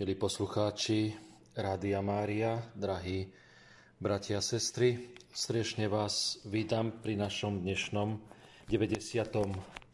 Milí 0.00 0.16
poslucháči 0.16 1.12
Rádia 1.52 2.00
Mária, 2.00 2.56
drahí 2.72 3.28
bratia 4.00 4.40
a 4.40 4.46
sestry, 4.48 5.12
srdečne 5.28 5.92
vás 5.92 6.40
vítam 6.48 6.88
pri 7.04 7.20
našom 7.20 7.60
dnešnom 7.60 8.16
93. 8.64 9.92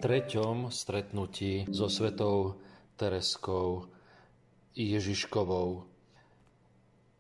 stretnutí 0.71 1.67
so 1.75 1.91
svetou 1.91 2.55
Tereskou 2.95 3.91
Ježiškovou. 4.79 5.91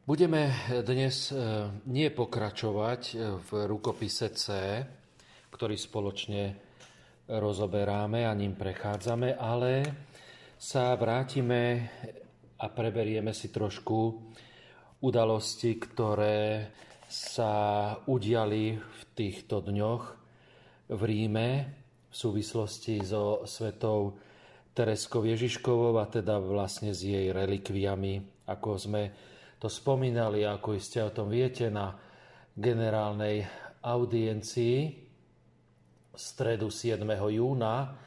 Budeme 0.06 0.54
dnes 0.86 1.34
e, 1.34 1.66
nie 1.90 2.06
pokračovať 2.14 3.02
v 3.18 3.66
rukopise 3.66 4.30
C, 4.30 4.46
ktorý 5.50 5.74
spoločne 5.74 6.54
rozoberáme 7.26 8.22
a 8.22 8.32
ním 8.38 8.54
prechádzame, 8.54 9.34
ale 9.34 9.90
sa 10.54 10.94
vrátime 10.94 11.90
a 12.56 12.66
preberieme 12.72 13.36
si 13.36 13.52
trošku 13.52 13.98
udalosti, 15.04 15.76
ktoré 15.76 16.72
sa 17.06 17.52
udiali 18.08 18.74
v 18.74 19.00
týchto 19.12 19.60
dňoch 19.62 20.04
v 20.90 21.00
Ríme 21.02 21.48
v 22.10 22.14
súvislosti 22.14 23.02
so 23.04 23.44
svetou 23.44 24.16
Tereskou 24.76 25.24
Ježiškovou 25.24 25.96
a 26.00 26.08
teda 26.08 26.36
vlastne 26.40 26.92
s 26.92 27.00
jej 27.04 27.32
relikviami, 27.32 28.44
ako 28.48 28.70
sme 28.76 29.02
to 29.56 29.72
spomínali, 29.72 30.44
ako 30.44 30.76
iste 30.76 31.00
o 31.00 31.10
tom 31.12 31.32
viete, 31.32 31.72
na 31.72 31.96
generálnej 32.52 33.44
audiencii 33.84 35.06
stredu 36.16 36.72
7. 36.72 37.04
júna 37.08 38.05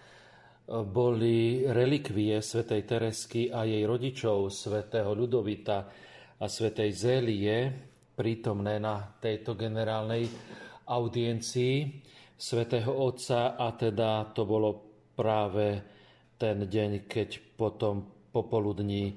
boli 0.70 1.66
relikvie 1.66 2.38
svätej 2.38 2.86
Teresky 2.86 3.50
a 3.50 3.66
jej 3.66 3.82
rodičov, 3.90 4.54
svätého 4.54 5.10
Ľudovita 5.18 5.78
a 6.38 6.46
svätej 6.46 6.94
Zélie, 6.94 7.58
prítomné 8.14 8.78
na 8.78 9.18
tejto 9.18 9.58
generálnej 9.58 10.30
audiencii 10.86 12.06
svätého 12.38 12.94
Otca 12.94 13.58
a 13.58 13.74
teda 13.74 14.30
to 14.32 14.46
bolo 14.46 14.70
práve 15.18 15.82
ten 16.40 16.70
deň, 16.70 17.10
keď 17.10 17.58
potom 17.58 18.30
popoludní 18.32 19.12
e, 19.12 19.14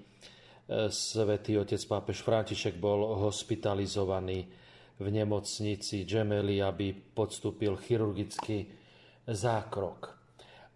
svätý 0.90 1.54
otec 1.54 1.78
pápež 1.86 2.26
František 2.26 2.82
bol 2.82 3.22
hospitalizovaný 3.22 4.50
v 4.98 5.06
nemocnici 5.06 6.02
Gemelli, 6.02 6.58
aby 6.58 6.90
podstúpil 6.90 7.78
chirurgický 7.78 8.66
zákrok. 9.30 10.21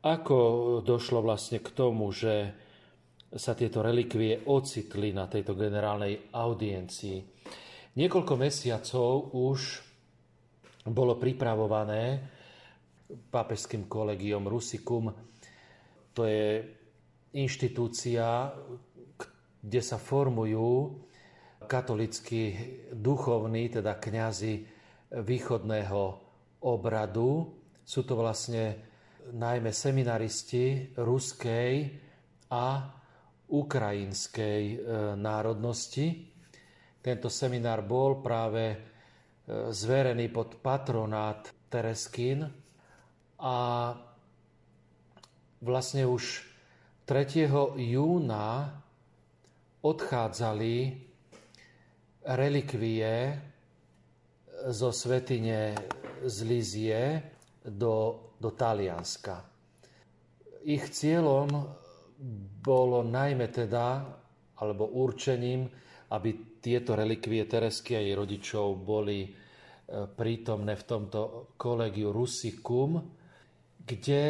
Ako 0.06 0.38
došlo 0.86 1.18
vlastne 1.18 1.58
k 1.58 1.66
tomu, 1.74 2.14
že 2.14 2.54
sa 3.34 3.58
tieto 3.58 3.82
relikvie 3.82 4.46
ocitli 4.46 5.10
na 5.10 5.26
tejto 5.26 5.58
generálnej 5.58 6.30
audiencii? 6.30 7.18
Niekoľko 7.98 8.34
mesiacov 8.38 9.34
už 9.34 9.82
bolo 10.86 11.18
pripravované 11.18 12.22
pápežským 13.34 13.90
kolegiom 13.90 14.46
Rusicum. 14.46 15.10
To 16.14 16.22
je 16.22 16.62
inštitúcia, 17.34 18.54
kde 19.58 19.80
sa 19.82 19.98
formujú 19.98 21.02
katolickí 21.66 22.54
duchovní, 22.94 23.74
teda 23.74 23.98
kňazi 23.98 24.54
východného 25.18 26.02
obradu. 26.62 27.58
Sú 27.82 28.06
to 28.06 28.14
vlastne 28.14 28.94
najmä 29.32 29.72
seminaristi 29.72 30.94
ruskej 30.96 31.90
a 32.50 32.66
ukrajinskej 33.46 34.62
e, 34.74 34.76
národnosti. 35.16 36.30
Tento 37.02 37.30
seminár 37.30 37.86
bol 37.86 38.18
práve 38.22 38.64
e, 38.70 38.76
zverený 39.70 40.30
pod 40.30 40.58
patronát 40.58 41.46
Tereskín 41.70 42.46
a 43.38 43.56
vlastne 45.62 46.06
už 46.06 46.42
3. 47.06 47.46
júna 47.78 48.82
odchádzali 49.82 50.74
relikvie 52.26 53.14
zo 54.74 54.90
svetine 54.90 55.78
z 56.26 56.36
Lizie 56.42 57.02
do 57.62 58.25
do 58.36 58.52
Talianska. 58.52 59.44
Ich 60.66 60.90
cieľom 60.92 61.48
bolo 62.60 63.06
najmä 63.06 63.46
teda, 63.52 64.02
alebo 64.58 64.88
určením, 64.98 65.68
aby 66.10 66.58
tieto 66.62 66.94
relikvie 66.98 67.46
Teresky 67.46 67.94
a 67.98 68.02
jej 68.02 68.14
rodičov 68.14 68.82
boli 68.82 69.26
e, 69.26 69.30
prítomné 70.10 70.74
v 70.74 70.84
tomto 70.86 71.20
kolegiu 71.54 72.10
Rusicum, 72.10 72.98
kde 73.86 74.24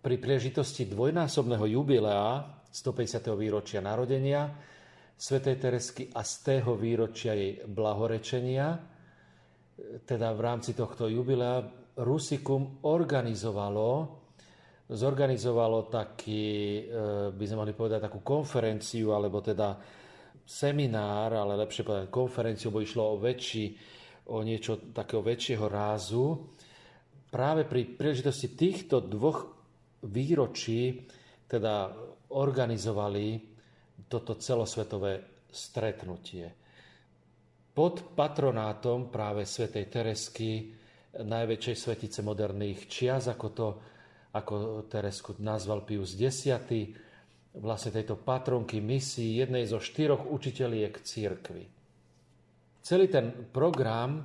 pri 0.00 0.16
príležitosti 0.16 0.88
dvojnásobného 0.88 1.64
jubilea 1.68 2.60
150. 2.72 3.36
výročia 3.36 3.84
narodenia 3.84 4.48
svätej 5.12 5.56
Teresky 5.60 6.08
a 6.16 6.24
z 6.24 6.32
tého 6.40 6.72
výročia 6.76 7.36
jej 7.36 7.60
blahorečenia, 7.68 8.68
e, 8.72 8.80
teda 10.04 10.32
v 10.32 10.40
rámci 10.40 10.72
tohto 10.72 11.08
jubilea 11.08 11.81
Rusikum 11.92 12.80
organizovalo, 12.88 13.90
zorganizovalo 14.88 15.92
taký, 15.92 16.44
e, 16.80 16.82
by 17.36 17.44
sme 17.44 17.60
mohli 17.60 17.76
povedať, 17.76 18.08
takú 18.08 18.24
konferenciu, 18.24 19.12
alebo 19.12 19.44
teda 19.44 19.76
seminár, 20.40 21.36
ale 21.36 21.60
lepšie 21.60 21.84
povedať 21.84 22.06
konferenciu, 22.08 22.72
bo 22.72 22.80
išlo 22.80 23.12
o 23.12 23.20
väčší, 23.20 23.76
o 24.32 24.40
niečo 24.40 24.88
takého 24.96 25.20
väčšieho 25.20 25.66
rázu. 25.68 26.48
Práve 27.28 27.68
pri 27.68 27.92
príležitosti 27.92 28.56
týchto 28.56 29.04
dvoch 29.04 29.52
výročí 30.08 31.04
teda 31.44 31.92
organizovali 32.32 33.52
toto 34.08 34.40
celosvetové 34.40 35.44
stretnutie. 35.52 36.48
Pod 37.72 38.16
patronátom 38.16 39.08
práve 39.08 39.44
svätej 39.44 39.88
Teresky 39.88 40.80
najväčšej 41.12 41.76
svetice 41.76 42.20
moderných 42.24 42.88
čias, 42.88 43.28
ako 43.28 43.48
to 43.52 43.68
ako 44.32 44.88
Teresku 44.88 45.36
nazval 45.44 45.84
Pius 45.84 46.16
X, 46.16 46.48
vlastne 47.52 47.90
tejto 47.92 48.16
patronky 48.16 48.80
misii 48.80 49.44
jednej 49.44 49.68
zo 49.68 49.76
štyroch 49.76 50.24
učiteľiek 50.24 51.04
církvy. 51.04 51.64
Celý 52.80 53.06
ten 53.12 53.28
program 53.52 54.24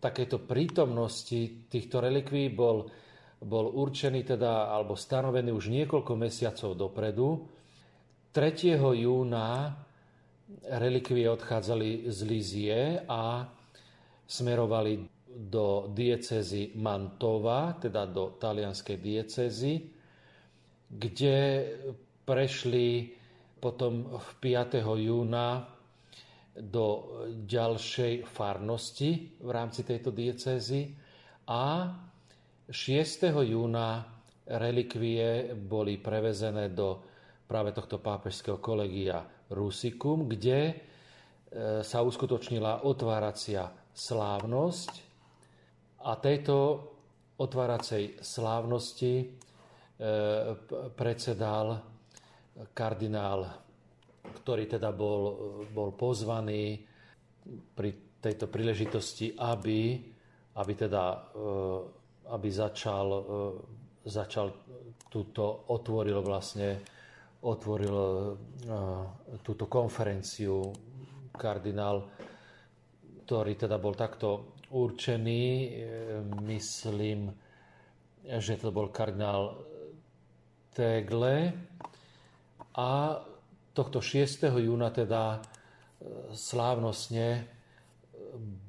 takéto 0.00 0.40
prítomnosti 0.40 1.68
týchto 1.68 2.00
relikví 2.00 2.48
bol, 2.48 2.88
bol 3.44 3.66
určený 3.76 4.24
teda, 4.24 4.72
alebo 4.72 4.96
stanovený 4.96 5.52
už 5.52 5.68
niekoľko 5.68 6.12
mesiacov 6.16 6.72
dopredu. 6.72 7.44
3. 8.32 8.72
júna 9.04 9.76
relikvie 10.80 11.28
odchádzali 11.28 12.08
z 12.08 12.18
Lízie 12.24 12.80
a 13.04 13.44
smerovali 14.24 15.17
do 15.38 15.86
diecezy 15.94 16.74
Mantova, 16.74 17.78
teda 17.78 18.10
do 18.10 18.34
talianskej 18.34 18.98
diecezy, 18.98 19.86
kde 20.90 21.36
prešli 22.26 23.14
potom 23.62 24.18
v 24.18 24.28
5. 24.42 24.82
júna 24.98 25.62
do 26.58 26.86
ďalšej 27.46 28.26
farnosti 28.26 29.38
v 29.38 29.50
rámci 29.54 29.86
tejto 29.86 30.10
diecézy 30.10 30.90
a 31.46 31.94
6. 32.66 33.30
júna 33.46 34.10
relikvie 34.48 35.54
boli 35.54 36.02
prevezené 36.02 36.74
do 36.74 36.98
práve 37.46 37.70
tohto 37.70 38.02
pápežského 38.02 38.58
kolegia 38.58 39.22
Rusicum, 39.48 40.26
kde 40.28 40.58
e, 40.68 40.74
sa 41.80 42.04
uskutočnila 42.04 42.84
otváracia 42.84 43.70
slávnosť 43.94 45.07
a 46.08 46.12
tejto 46.16 46.56
otváracej 47.36 48.24
slávnosti 48.24 49.14
e, 49.20 49.26
predsedal 50.96 51.84
kardinál, 52.72 53.44
ktorý 54.42 54.64
teda 54.64 54.90
bol, 54.90 55.22
bol 55.68 55.92
pozvaný 55.92 56.80
pri 57.76 58.18
tejto 58.18 58.48
príležitosti, 58.48 59.36
aby, 59.36 60.00
aby 60.56 60.72
teda 60.74 61.04
e, 61.12 61.18
aby 62.32 62.48
začal, 62.48 63.06
e, 63.12 63.20
začal 64.08 64.48
túto, 65.12 65.68
otvoril 65.68 66.24
vlastne 66.24 66.96
otvoril 67.38 68.34
túto 69.46 69.70
konferenciu. 69.70 70.74
Kardinál, 71.38 72.02
ktorý 73.28 73.60
teda 73.60 73.76
bol 73.76 73.92
takto 73.92 74.56
určený, 74.72 75.44
e, 75.44 75.68
myslím, 76.48 77.28
že 78.24 78.56
to 78.56 78.72
bol 78.72 78.88
kardinál 78.88 79.60
Tegle 80.72 81.52
a 82.72 83.20
tohto 83.76 84.00
6. 84.00 84.48
júna 84.56 84.88
teda 84.88 85.44
slávnostne 86.32 87.44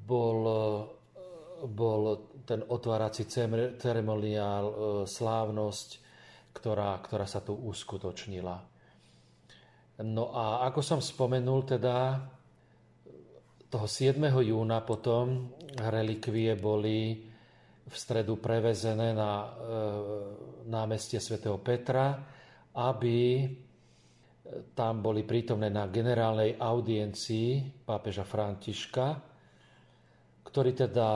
bol, 0.04 0.40
bol 1.64 2.02
ten 2.44 2.60
otvárací 2.66 3.24
ceremoniál, 3.80 4.64
slávnosť, 5.06 5.88
ktorá, 6.52 6.98
ktorá 7.00 7.24
sa 7.24 7.40
tu 7.40 7.54
uskutočnila. 7.54 8.58
No 10.04 10.32
a 10.34 10.66
ako 10.66 10.80
som 10.82 11.00
spomenul, 11.00 11.62
teda 11.68 12.18
toho 13.70 13.86
7. 13.86 14.18
júna 14.42 14.82
potom 14.82 15.54
relikvie 15.78 16.58
boli 16.58 17.22
v 17.86 17.94
stredu 17.94 18.42
prevezené 18.42 19.14
na 19.14 19.32
e, 19.46 19.48
námestie 20.66 21.22
svätého 21.22 21.54
Petra, 21.62 22.18
aby 22.74 23.46
tam 24.74 24.98
boli 24.98 25.22
prítomné 25.22 25.70
na 25.70 25.86
generálnej 25.86 26.58
audiencii 26.58 27.82
pápeža 27.86 28.26
Františka, 28.26 29.06
ktorý 30.42 30.74
teda 30.74 31.10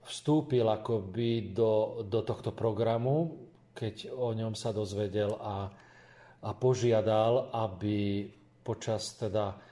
vstúpil 0.00 0.64
akoby 0.64 1.52
do, 1.52 2.00
do 2.08 2.24
tohto 2.24 2.56
programu, 2.56 3.36
keď 3.76 4.16
o 4.16 4.32
ňom 4.32 4.56
sa 4.56 4.72
dozvedel 4.72 5.36
a, 5.36 5.68
a 6.40 6.50
požiadal, 6.56 7.52
aby 7.52 8.24
počas 8.64 9.12
teda 9.20 9.65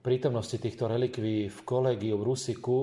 prítomnosti 0.00 0.56
týchto 0.56 0.88
relikví 0.88 1.48
v 1.48 1.60
kolegiu 1.64 2.16
v 2.16 2.26
Rusiku 2.26 2.78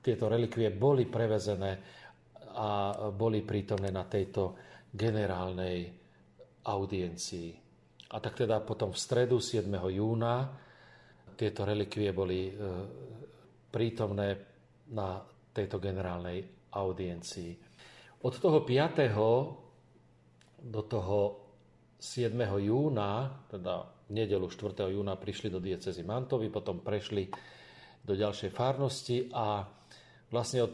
tieto 0.00 0.26
relikvie 0.26 0.72
boli 0.72 1.06
prevezené 1.06 1.78
a 2.56 2.92
boli 3.14 3.46
prítomné 3.46 3.94
na 3.94 4.02
tejto 4.08 4.56
generálnej 4.90 5.86
audiencii. 6.66 7.50
A 8.10 8.18
tak 8.18 8.42
teda 8.42 8.58
potom 8.66 8.90
v 8.90 8.98
stredu 8.98 9.38
7. 9.38 9.70
júna 9.70 10.50
tieto 11.38 11.62
relikvie 11.62 12.10
boli 12.10 12.50
e, 12.50 12.52
prítomné 13.70 14.28
na 14.90 15.22
tejto 15.54 15.78
generálnej 15.78 16.42
audiencii. 16.74 17.54
Od 18.26 18.34
toho 18.34 18.66
5. 18.66 20.66
do 20.66 20.82
toho 20.90 21.18
7. 21.96 22.34
júna, 22.60 23.30
teda 23.46 23.99
nedelu 24.10 24.46
4. 24.46 24.90
júna 24.90 25.14
prišli 25.16 25.48
do 25.48 25.62
diecezy 25.62 26.02
Mantovy, 26.02 26.50
potom 26.50 26.82
prešli 26.82 27.30
do 28.02 28.12
ďalšej 28.18 28.50
farnosti 28.50 29.30
a 29.32 29.64
vlastne 30.28 30.66
od 30.66 30.72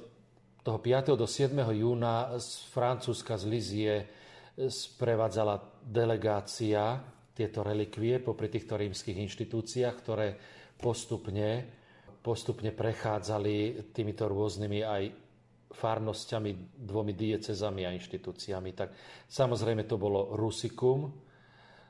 toho 0.66 0.78
5. 0.82 1.14
do 1.14 1.28
7. 1.30 1.54
júna 1.78 2.34
z 2.42 2.66
Francúzska 2.74 3.38
z 3.38 3.44
Lizie 3.46 3.94
sprevádzala 4.56 5.84
delegácia 5.84 6.98
tieto 7.36 7.60
relikvie 7.60 8.18
popri 8.18 8.48
týchto 8.48 8.80
rímskych 8.80 9.14
inštitúciách, 9.14 9.94
ktoré 10.00 10.34
postupne, 10.80 11.68
postupne 12.24 12.72
prechádzali 12.72 13.86
týmito 13.92 14.24
rôznymi 14.24 14.80
aj 14.80 15.02
farnosťami, 15.76 16.80
dvomi 16.80 17.12
diecezami 17.12 17.84
a 17.84 17.92
inštitúciami. 17.92 18.70
Tak 18.72 18.88
samozrejme 19.28 19.84
to 19.84 20.00
bolo 20.00 20.32
Rusikum, 20.32 21.25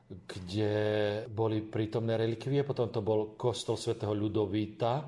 kde 0.07 0.75
boli 1.27 1.59
prítomné 1.67 2.15
relikvie. 2.15 2.63
Potom 2.63 2.87
to 2.87 3.03
bol 3.03 3.35
kostol 3.35 3.75
svätého 3.75 4.15
Ľudovíta, 4.15 5.03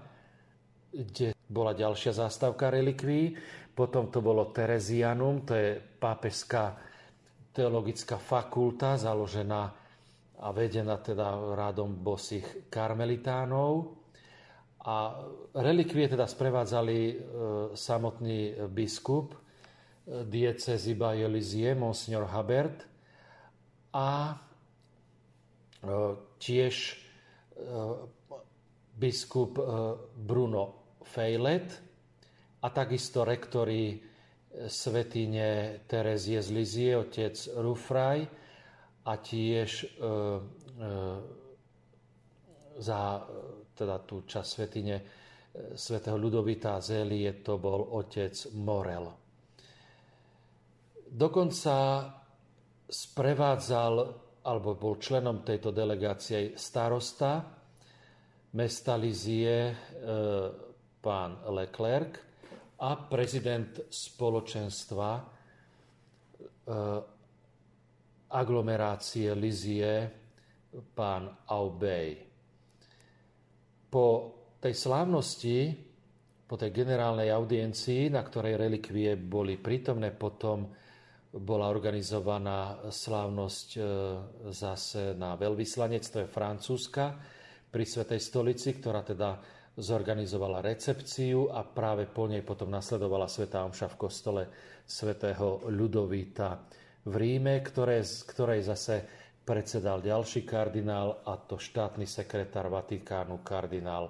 kde 0.92 1.32
bola 1.48 1.72
ďalšia 1.72 2.12
zástavka 2.12 2.68
relikví. 2.68 3.32
Potom 3.72 4.12
to 4.12 4.20
bolo 4.20 4.52
Terezianum, 4.52 5.48
to 5.48 5.56
je 5.56 5.80
pápežská 5.80 6.76
teologická 7.56 8.20
fakulta, 8.20 9.00
založená 9.00 9.64
a 10.40 10.48
vedená 10.52 11.00
teda 11.00 11.56
rádom 11.56 11.96
bosých 11.96 12.68
karmelitánov. 12.68 13.96
A 14.84 15.20
relikvie 15.60 16.08
teda 16.08 16.24
sprevádzali 16.24 17.00
e, 17.00 17.16
samotný 17.76 18.68
biskup 18.72 19.36
e, 19.36 19.38
diecezy 20.24 20.96
Bayelisie, 20.96 21.76
monsignor 21.76 22.32
Habert, 22.32 22.88
a 23.92 24.40
tiež 26.40 26.76
e, 26.92 26.96
biskup 29.00 29.60
e, 29.60 29.64
Bruno 30.20 30.64
Fejlet 31.04 31.70
a 32.60 32.68
takisto 32.70 33.24
rektori 33.24 33.98
svetine 34.68 35.80
Terezie 35.88 36.44
z 36.44 36.50
Lizie, 36.52 36.92
otec 36.98 37.36
Rufraj 37.62 38.28
a 39.08 39.14
tiež 39.16 39.72
za 42.76 43.02
teda 43.78 43.98
tú 44.04 44.28
časť 44.28 44.50
svetine 44.50 44.96
svätého 45.76 46.18
Ľudovita 46.20 46.80
Zélie 46.84 47.42
to 47.42 47.58
bol 47.58 47.96
otec 47.96 48.34
Morel. 48.60 49.08
Dokonca 51.10 52.06
sprevádzal 52.86 53.94
alebo 54.46 54.76
bol 54.80 54.96
členom 54.96 55.44
tejto 55.44 55.76
delegácie 55.76 56.56
starosta 56.56 57.60
mesta 58.56 58.96
Lizie 58.96 59.58
e, 59.70 59.74
pán 61.00 61.32
Leclerc 61.54 62.14
a 62.80 62.96
prezident 63.06 63.92
spoločenstva 63.92 65.10
e, 65.20 65.24
aglomerácie 68.30 69.34
Lizie 69.38 69.94
pán 70.94 71.30
Aubey. 71.50 72.18
Po 73.90 74.06
tej 74.62 74.74
slávnosti, 74.78 75.58
po 76.46 76.56
tej 76.58 76.74
generálnej 76.74 77.34
audiencii, 77.34 78.14
na 78.14 78.22
ktorej 78.22 78.58
relikvie 78.58 79.18
boli 79.18 79.58
prítomné, 79.58 80.14
potom 80.14 80.70
bola 81.30 81.70
organizovaná 81.70 82.90
slávnosť 82.90 83.68
e, 83.78 83.82
zase 84.50 85.14
na 85.14 85.38
veľvyslanectve 85.38 86.26
Francúzska 86.26 87.14
pri 87.70 87.86
Svetej 87.86 88.18
stolici, 88.18 88.74
ktorá 88.74 89.06
teda 89.06 89.38
zorganizovala 89.78 90.66
recepciu 90.66 91.54
a 91.54 91.62
práve 91.62 92.10
po 92.10 92.26
nej 92.26 92.42
potom 92.42 92.74
nasledovala 92.74 93.30
Svetá 93.30 93.62
Omša 93.62 93.94
v 93.94 94.00
kostole 94.02 94.44
svätého 94.84 95.70
Ľudovíta 95.70 96.66
v 97.06 97.14
Ríme, 97.14 97.62
ktoré, 97.62 98.02
ktorej 98.04 98.66
zase 98.66 99.06
predsedal 99.46 100.02
ďalší 100.02 100.44
kardinál 100.44 101.22
a 101.26 101.38
to 101.38 101.62
štátny 101.62 102.10
sekretár 102.10 102.74
Vatikánu 102.74 103.46
kardinál 103.46 104.10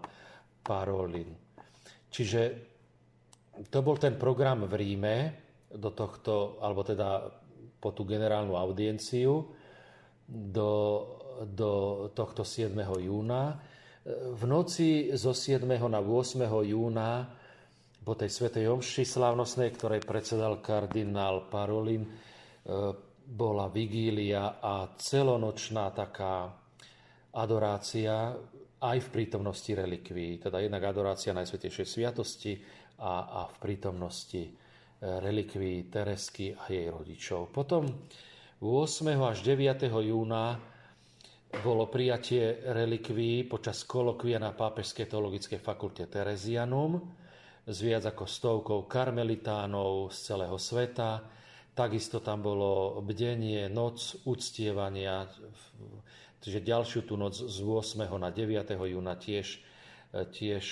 Parolin. 0.64 1.36
Čiže 2.10 2.42
to 3.68 3.80
bol 3.84 4.00
ten 4.00 4.16
program 4.16 4.66
v 4.66 4.74
Ríme, 4.74 5.16
do 5.74 5.90
tohto, 5.94 6.58
alebo 6.62 6.82
teda 6.82 7.30
po 7.80 7.96
tú 7.96 8.04
generálnu 8.04 8.58
audienciu 8.58 9.54
do, 10.28 10.74
do 11.46 11.72
tohto 12.12 12.44
7. 12.44 12.76
júna. 13.00 13.56
V 14.34 14.44
noci 14.50 15.14
zo 15.16 15.32
7. 15.32 15.64
na 15.66 16.02
8. 16.02 16.44
júna 16.66 17.30
po 18.04 18.14
tej 18.18 18.32
svetej 18.32 18.66
omši 18.74 19.06
slávnostnej, 19.06 19.70
ktorej 19.76 20.02
predsedal 20.02 20.64
kardinál 20.64 21.46
Parolin, 21.52 22.02
e, 22.02 22.10
bola 23.30 23.70
vigília 23.70 24.58
a 24.58 24.90
celonočná 24.98 25.94
taká 25.94 26.50
adorácia 27.38 28.34
aj 28.80 28.98
v 29.06 29.10
prítomnosti 29.14 29.70
relikví, 29.70 30.42
teda 30.42 30.58
jednak 30.64 30.90
adorácia 30.90 31.36
Najsvetejšej 31.36 31.86
sviatosti 31.86 32.58
a, 32.98 33.46
a 33.46 33.52
v 33.52 33.56
prítomnosti 33.62 34.44
relikví 35.00 35.88
Teresky 35.88 36.52
a 36.56 36.68
jej 36.68 36.92
rodičov. 36.92 37.52
Potom 37.56 37.88
8. 38.60 39.16
až 39.24 39.40
9. 39.48 39.88
júna 39.88 40.60
bolo 41.64 41.88
prijatie 41.88 42.62
relikví 42.68 43.48
počas 43.48 43.88
kolokvia 43.88 44.38
na 44.38 44.52
Pápežskej 44.52 45.08
teologickej 45.08 45.60
fakulte 45.64 46.06
Terezianum 46.06 47.00
s 47.64 47.78
viac 47.80 48.04
ako 48.06 48.28
stovkou 48.28 48.80
karmelitánov 48.86 50.12
z 50.12 50.18
celého 50.30 50.58
sveta. 50.60 51.24
Takisto 51.72 52.20
tam 52.20 52.44
bolo 52.44 53.00
bdenie, 53.00 53.72
noc 53.72 54.20
uctievania, 54.28 55.32
čiže 56.44 56.60
ďalšiu 56.60 57.08
tú 57.08 57.16
noc 57.16 57.40
z 57.40 57.58
8. 57.64 58.04
na 58.20 58.36
9. 58.36 58.76
júna 58.76 59.16
tiež, 59.16 59.64
tiež 60.12 60.66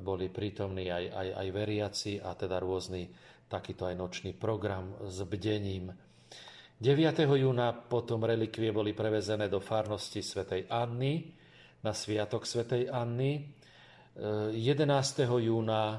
boli 0.00 0.32
prítomní 0.32 0.88
aj, 0.88 1.04
aj, 1.12 1.28
aj 1.36 1.48
veriaci 1.52 2.12
a 2.24 2.32
teda 2.32 2.64
rôzni 2.64 3.12
takýto 3.48 3.88
aj 3.88 3.96
nočný 3.96 4.36
program 4.36 4.94
s 5.08 5.24
bdením. 5.24 5.90
9. 6.78 6.94
júna 7.26 7.74
potom 7.74 8.22
relikvie 8.22 8.70
boli 8.70 8.94
prevezené 8.94 9.50
do 9.50 9.58
farnosti 9.58 10.22
svätej 10.22 10.70
Anny 10.70 11.26
na 11.82 11.90
sviatok 11.90 12.46
svätej 12.46 12.86
Anny. 12.86 13.42
11. 14.14 14.86
júna 15.26 15.98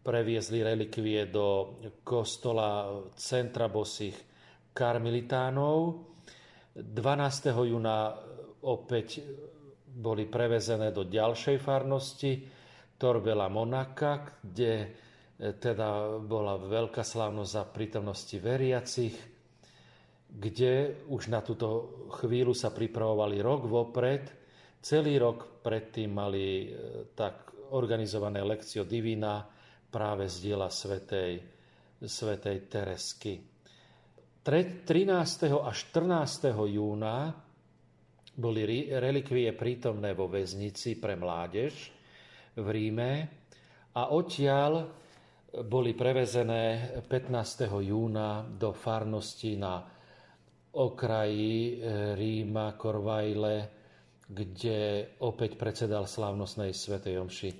previezli 0.00 0.64
relikvie 0.64 1.28
do 1.28 1.78
kostola 2.02 2.90
centra 3.14 3.70
bosých 3.70 4.16
karmelitánov. 4.74 6.08
12. 6.74 7.70
júna 7.70 8.14
opäť 8.64 9.22
boli 9.90 10.26
prevezené 10.30 10.94
do 10.94 11.04
ďalšej 11.04 11.56
farnosti, 11.58 12.32
Torbela 13.00 13.48
Monaka, 13.48 14.38
kde 14.44 14.72
e, 14.76 14.88
teda 15.40 16.20
bola 16.20 16.60
veľká 16.60 17.00
slávnosť 17.00 17.50
za 17.50 17.64
prítomnosti 17.64 18.36
veriacich, 18.36 19.16
kde 20.28 21.00
už 21.08 21.32
na 21.32 21.40
túto 21.40 21.96
chvíľu 22.20 22.52
sa 22.52 22.68
pripravovali 22.68 23.40
rok 23.40 23.64
vopred. 23.64 24.24
Celý 24.84 25.16
rok 25.16 25.64
predtým 25.64 26.12
mali 26.12 26.68
e, 26.68 26.68
tak 27.16 27.56
organizované 27.72 28.44
lekcio 28.44 28.84
divina 28.84 29.40
práve 29.88 30.28
z 30.28 30.36
diela 30.44 30.68
svetej, 30.68 31.32
svetej 32.04 32.56
Teresky. 32.68 33.34
13. 34.40 35.52
a 35.52 35.70
14. 35.72 36.52
júna 36.68 37.32
boli 38.40 38.88
relikvie 38.88 39.52
prítomné 39.52 40.16
vo 40.16 40.28
väznici 40.32 40.96
pre 40.96 41.12
mládež 41.12 41.72
v 42.56 42.66
Ríme 42.72 43.12
a 43.92 44.16
odtiaľ 44.16 44.99
boli 45.50 45.98
prevezené 45.98 46.94
15. 47.10 47.66
júna 47.82 48.46
do 48.46 48.70
farnosti 48.70 49.58
na 49.58 49.82
okraji 50.70 51.54
e, 51.58 51.72
Ríma, 52.14 52.78
Korvajle, 52.78 53.56
kde 54.30 55.10
opäť 55.26 55.58
predsedal 55.58 56.06
slávnostnej 56.06 56.70
svetej 56.70 57.18
omši 57.18 57.50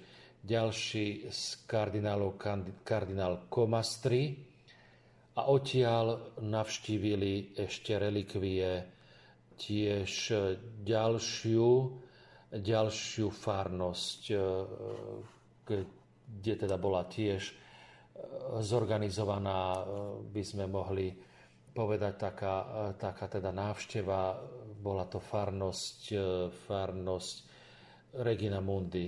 ďalší 0.41 1.27
z 1.29 1.43
kardinálov 1.67 2.39
kardinál 2.87 3.51
Komastri, 3.51 4.51
a 5.41 5.47
odtiaľ 5.49 6.37
navštívili 6.43 7.55
ešte 7.57 7.97
relikvie 7.97 8.85
tiež 9.57 10.11
ďalšiu, 10.85 11.71
ďalšiu 12.51 13.27
farnosť, 13.31 14.21
e, 14.31 14.37
kde 15.71 16.55
teda 16.67 16.77
bola 16.77 17.07
tiež 17.07 17.43
e, 17.47 17.55
zorganizovaná, 18.61 19.61
e, 19.77 19.83
by 20.31 20.43
sme 20.45 20.65
mohli 20.67 21.13
povedať, 21.71 22.15
taká, 22.19 22.57
taká 22.99 23.27
teda 23.31 23.55
návšteva. 23.55 24.37
Bola 24.81 25.07
to 25.07 25.23
farnosť, 25.23 26.01
farnosť 26.67 27.37
Regina 28.19 28.59
Mundi, 28.59 29.07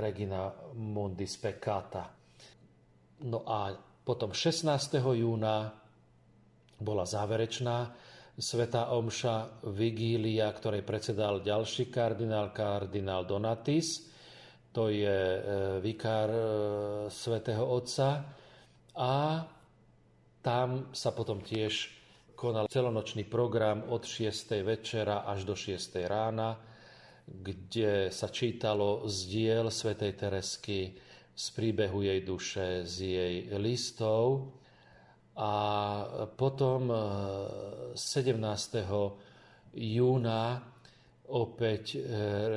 Regina 0.00 0.48
Mundi 0.80 1.28
Speccata. 1.28 2.08
No 3.28 3.44
a 3.44 3.74
potom 4.04 4.32
16. 4.32 5.00
júna 5.12 5.72
bola 6.80 7.04
záverečná 7.04 7.92
Sveta 8.34 8.90
Omša 8.90 9.62
Vigília, 9.70 10.50
ktorej 10.50 10.82
predsedal 10.82 11.38
ďalší 11.38 11.86
kardinál, 11.86 12.50
kardinál 12.50 13.22
Donatis, 13.22 14.10
to 14.74 14.90
je 14.90 15.18
e, 15.38 15.40
vikár 15.78 16.28
e, 16.34 16.40
Svetého 17.06 17.62
Otca. 17.62 18.26
A 18.98 19.46
tam 20.42 20.90
sa 20.90 21.14
potom 21.14 21.38
tiež 21.38 21.94
konal 22.34 22.66
celonočný 22.66 23.22
program 23.30 23.86
od 23.86 24.02
6. 24.02 24.66
večera 24.66 25.22
až 25.22 25.46
do 25.46 25.54
6. 25.54 25.78
rána, 26.10 26.58
kde 27.24 28.10
sa 28.10 28.26
čítalo 28.26 29.06
z 29.06 29.16
diel 29.30 29.66
Svetej 29.70 30.12
Teresky, 30.18 30.98
z 31.34 31.46
príbehu 31.54 32.02
jej 32.02 32.20
duše, 32.26 32.82
z 32.82 32.96
jej 32.98 33.34
listov. 33.62 34.58
A 35.38 35.54
potom 36.34 36.90
17. 37.94 37.94
E, 38.78 38.82
júna 39.74 40.73
opäť 41.30 41.96
e, 41.96 41.98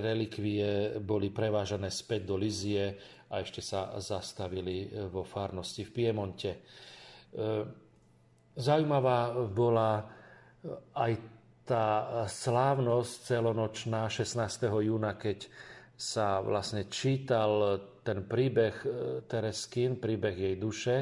relikvie 0.01 0.99
boli 0.99 1.31
prevážané 1.31 1.87
späť 1.91 2.27
do 2.27 2.35
Lizie 2.35 2.97
a 3.31 3.39
ešte 3.39 3.63
sa 3.63 3.95
zastavili 3.99 4.87
e, 4.87 5.07
vo 5.07 5.23
farnosti 5.23 5.87
v 5.87 5.91
Piemonte. 5.93 6.51
Zaujímavá 8.57 9.45
bola 9.45 10.09
aj 10.97 11.11
tá 11.67 11.85
slávnosť 12.25 13.13
celonočná 13.35 14.07
16. 14.07 14.39
júna, 14.81 15.19
keď 15.19 15.51
sa 15.97 16.39
vlastne 16.39 16.87
čítal 16.87 17.81
ten 18.05 18.23
príbeh 18.23 18.75
e, 18.85 18.87
Tereskin, 19.27 19.99
príbeh 19.99 20.31
jej 20.37 20.55
duše, 20.55 20.95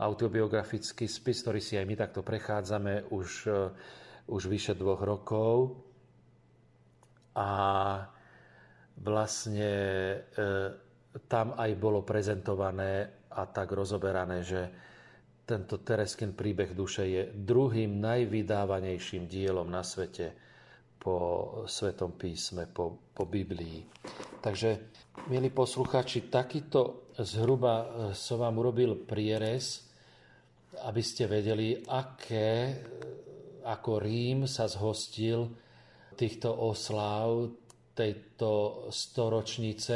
autobiografický 0.00 1.04
spis, 1.04 1.44
ktorý 1.44 1.60
si 1.60 1.76
aj 1.76 1.84
my 1.84 1.94
takto 1.98 2.24
prechádzame 2.24 3.12
už, 3.12 3.28
e, 3.50 3.68
už 4.32 4.42
vyše 4.48 4.72
dvoch 4.78 5.02
rokov. 5.04 5.76
A 7.38 7.48
vlastne 8.98 9.70
e, 9.70 10.16
tam 11.30 11.54
aj 11.54 11.70
bolo 11.78 12.02
prezentované 12.02 13.06
a 13.30 13.46
tak 13.46 13.70
rozoberané, 13.70 14.42
že 14.42 14.60
tento 15.48 15.80
Tereskin 15.80 16.34
príbeh 16.36 16.74
duše 16.76 17.08
je 17.08 17.22
druhým 17.32 18.02
najvydávanejším 18.02 19.30
dielom 19.30 19.70
na 19.70 19.80
svete 19.80 20.36
po 20.98 21.16
Svetom 21.64 22.18
písme, 22.18 22.66
po, 22.66 23.14
po 23.14 23.24
Biblii. 23.24 23.86
Takže 24.42 24.92
milí 25.30 25.48
posluchači, 25.54 26.26
takýto 26.26 27.14
zhruba 27.22 27.74
e, 27.80 27.86
som 28.18 28.42
vám 28.42 28.58
urobil 28.58 29.06
prierez, 29.06 29.88
aby 30.84 31.02
ste 31.02 31.30
vedeli, 31.30 31.80
aké, 31.86 32.50
e, 32.50 32.74
ako 33.62 33.90
Rím 34.02 34.44
sa 34.50 34.66
zhostil 34.66 35.48
týchto 36.18 36.50
osláv, 36.50 37.54
tejto 37.94 38.86
storočnice 38.90 39.94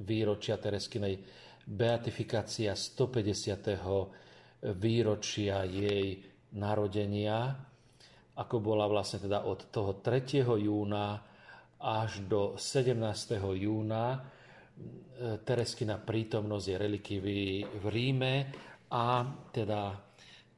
výročia 0.00 0.56
Tereskinej 0.56 1.20
beatifikácia 1.68 2.72
150. 2.72 4.72
výročia 4.80 5.68
jej 5.68 6.24
narodenia, 6.56 7.52
ako 8.40 8.56
bola 8.64 8.88
vlastne 8.88 9.28
teda 9.28 9.44
od 9.44 9.68
toho 9.68 10.00
3. 10.00 10.48
júna 10.48 11.20
až 11.78 12.24
do 12.24 12.56
17. 12.56 12.96
júna 13.60 14.24
Tereskina 15.18 15.98
prítomnosť 15.98 16.66
je 16.70 16.76
relikvy 16.78 17.38
v 17.66 17.84
Ríme 17.90 18.34
a 18.94 19.26
teda 19.50 19.90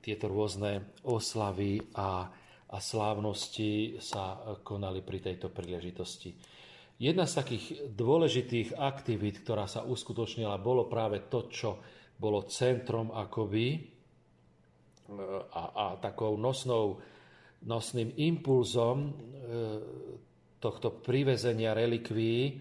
tieto 0.04 0.28
rôzne 0.28 1.00
oslavy 1.08 1.80
a, 1.96 2.28
a 2.70 2.78
slávnosti 2.78 3.98
sa 3.98 4.56
konali 4.62 5.02
pri 5.02 5.18
tejto 5.18 5.50
príležitosti. 5.50 6.30
Jedna 7.00 7.24
z 7.24 7.34
takých 7.40 7.64
dôležitých 7.96 8.76
aktivít, 8.76 9.40
ktorá 9.42 9.64
sa 9.64 9.82
uskutočnila, 9.88 10.60
bolo 10.60 10.84
práve 10.86 11.26
to, 11.32 11.48
čo 11.48 11.80
bolo 12.20 12.44
centrom 12.44 13.08
akoby 13.08 13.80
a, 15.56 15.62
a 15.72 15.84
takou 15.96 16.36
nosnou, 16.36 17.00
nosným 17.64 18.14
impulzom 18.20 19.08
e, 19.08 19.12
tohto 20.60 21.00
privezenia 21.00 21.72
relikví 21.72 22.60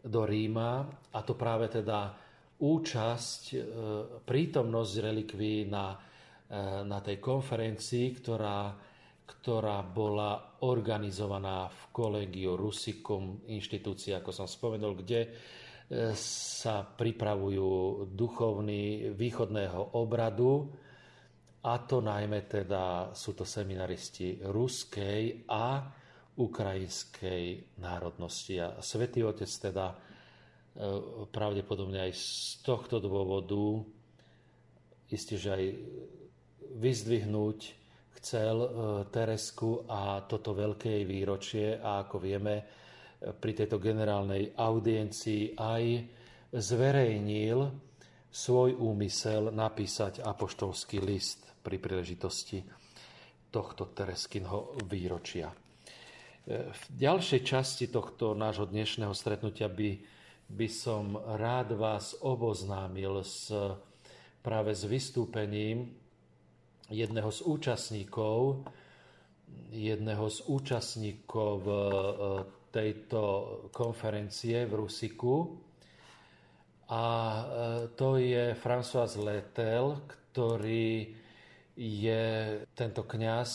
do 0.00 0.24
Ríma, 0.24 0.88
a 1.12 1.18
to 1.20 1.36
práve 1.36 1.68
teda 1.68 2.16
účasť, 2.58 3.42
e, 3.52 3.58
prítomnosť 4.24 4.92
relikví 5.04 5.68
na, 5.68 5.92
e, 5.92 5.96
na 6.88 6.98
tej 7.04 7.20
konferencii, 7.20 8.06
ktorá, 8.16 8.72
ktorá 9.28 9.84
bola 9.84 10.58
organizovaná 10.64 11.68
v 11.68 11.80
Collegio 11.92 12.56
Russicum, 12.56 13.44
inštitúcii, 13.44 14.16
ako 14.16 14.30
som 14.32 14.48
spomenul, 14.48 14.96
kde 15.04 15.20
e, 15.20 15.28
sa 16.16 16.80
pripravujú 16.88 18.04
duchovní 18.08 19.12
východného 19.12 20.00
obradu, 20.00 20.72
a 21.58 21.74
to 21.84 22.00
najmä 22.00 22.48
teda 22.48 23.12
sú 23.12 23.34
to 23.36 23.44
seminaristi 23.44 24.40
ruskej 24.46 25.44
a 25.50 25.90
ukrajinskej 26.38 27.76
národnosti. 27.82 28.62
A 28.62 28.78
Svetý 28.78 29.26
Otec 29.26 29.50
teda 29.50 29.92
e, 29.92 29.96
pravdepodobne 31.28 32.08
aj 32.08 32.12
z 32.14 32.62
tohto 32.62 33.02
dôvodu 33.02 33.84
isté, 35.10 35.34
aj 35.34 35.64
vyzdvihnúť 36.78 37.77
chcel 38.18 38.56
e, 38.60 38.68
Teresku 39.08 39.86
a 39.86 40.26
toto 40.26 40.52
veľké 40.52 41.06
výročie 41.06 41.78
a 41.78 42.04
ako 42.04 42.16
vieme, 42.18 42.54
pri 43.18 43.50
tejto 43.50 43.82
generálnej 43.82 44.54
audiencii 44.54 45.58
aj 45.58 45.84
zverejnil 46.54 47.66
svoj 48.30 48.78
úmysel 48.78 49.50
napísať 49.50 50.22
apoštolský 50.22 51.02
list 51.02 51.42
pri 51.58 51.82
príležitosti 51.82 52.62
tohto 53.50 53.90
Tereskinho 53.90 54.78
výročia. 54.86 55.50
V 56.48 56.82
ďalšej 56.94 57.40
časti 57.44 57.92
tohto 57.92 58.32
nášho 58.32 58.70
dnešného 58.70 59.12
stretnutia 59.12 59.68
by, 59.68 60.00
by 60.48 60.68
som 60.70 61.18
rád 61.18 61.76
vás 61.76 62.16
oboznámil 62.24 63.20
s, 63.20 63.52
práve 64.40 64.72
s 64.72 64.88
vystúpením 64.88 65.92
jedného 66.88 67.30
z 67.32 67.40
účastníkov 67.44 68.64
jedného 69.72 70.26
z 70.32 70.38
účastníkov 70.48 71.56
e, 71.64 71.72
tejto 72.72 73.22
konferencie 73.72 74.64
v 74.64 74.72
Rusiku. 74.72 75.34
A 76.88 77.04
e, 77.04 77.42
to 77.92 78.16
je 78.16 78.56
François 78.56 79.08
Letel, 79.20 80.04
ktorý 80.08 81.12
je 81.78 82.24
tento 82.74 83.04
kňaz 83.04 83.50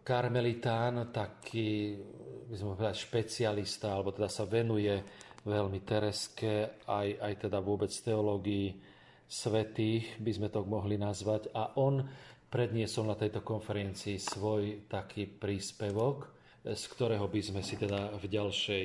karmelitán, 0.00 1.12
taký, 1.12 2.00
by 2.48 2.54
sme 2.56 2.74
povedali, 2.74 2.96
špecialista, 2.98 3.94
alebo 3.94 4.10
teda 4.16 4.28
sa 4.32 4.48
venuje 4.48 4.96
veľmi 5.44 5.80
tereske, 5.84 6.82
aj, 6.88 7.08
aj 7.20 7.32
teda 7.46 7.60
vôbec 7.60 7.92
teológii 7.92 8.93
svetých, 9.26 10.20
by 10.20 10.30
sme 10.30 10.48
to 10.52 10.64
mohli 10.64 11.00
nazvať. 11.00 11.52
A 11.56 11.76
on 11.80 12.04
predniesol 12.48 13.10
na 13.10 13.18
tejto 13.18 13.42
konferencii 13.42 14.20
svoj 14.20 14.86
taký 14.86 15.26
príspevok, 15.26 16.30
z 16.64 16.84
ktorého 16.94 17.26
by 17.28 17.40
sme 17.42 17.60
si 17.60 17.74
teda 17.76 18.14
v 18.16 18.24
ďalšej 18.30 18.84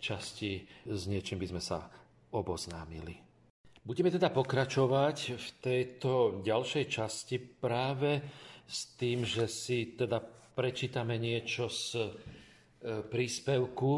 časti 0.00 0.64
s 0.88 1.02
niečím 1.04 1.36
by 1.36 1.46
sme 1.52 1.62
sa 1.62 1.84
oboznámili. 2.32 3.20
Budeme 3.80 4.12
teda 4.12 4.32
pokračovať 4.32 5.16
v 5.36 5.48
tejto 5.60 6.40
ďalšej 6.44 6.84
časti 6.88 7.36
práve 7.40 8.20
s 8.64 8.96
tým, 8.96 9.24
že 9.24 9.48
si 9.48 9.96
teda 9.96 10.20
prečítame 10.54 11.16
niečo 11.16 11.68
z 11.72 11.84
e, 11.96 12.08
príspevku 13.08 13.92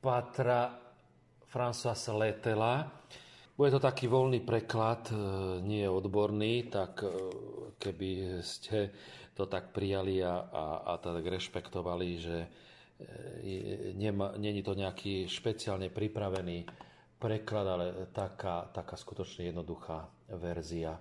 Patra 0.00 0.72
François 1.48 1.96
Letela. 2.16 2.88
Bude 3.58 3.74
to 3.74 3.82
taký 3.82 4.06
voľný 4.06 4.46
preklad, 4.46 5.10
e, 5.10 5.18
nie 5.66 5.82
odborný, 5.82 6.70
tak 6.70 7.02
e, 7.02 7.10
keby 7.74 8.38
ste 8.38 8.94
to 9.34 9.50
tak 9.50 9.74
prijali 9.74 10.22
a, 10.22 10.46
a, 10.46 10.64
a 10.94 11.02
tak 11.02 11.26
rešpektovali, 11.26 12.08
že 12.22 12.36
není 14.38 14.62
to 14.66 14.74
nejaký 14.74 15.30
špeciálne 15.30 15.86
pripravený 15.86 16.66
preklad, 17.18 17.66
ale 17.66 17.86
taká, 18.10 18.66
taká 18.74 18.98
skutočne 18.98 19.54
jednoduchá 19.54 20.10
verzia. 20.34 20.98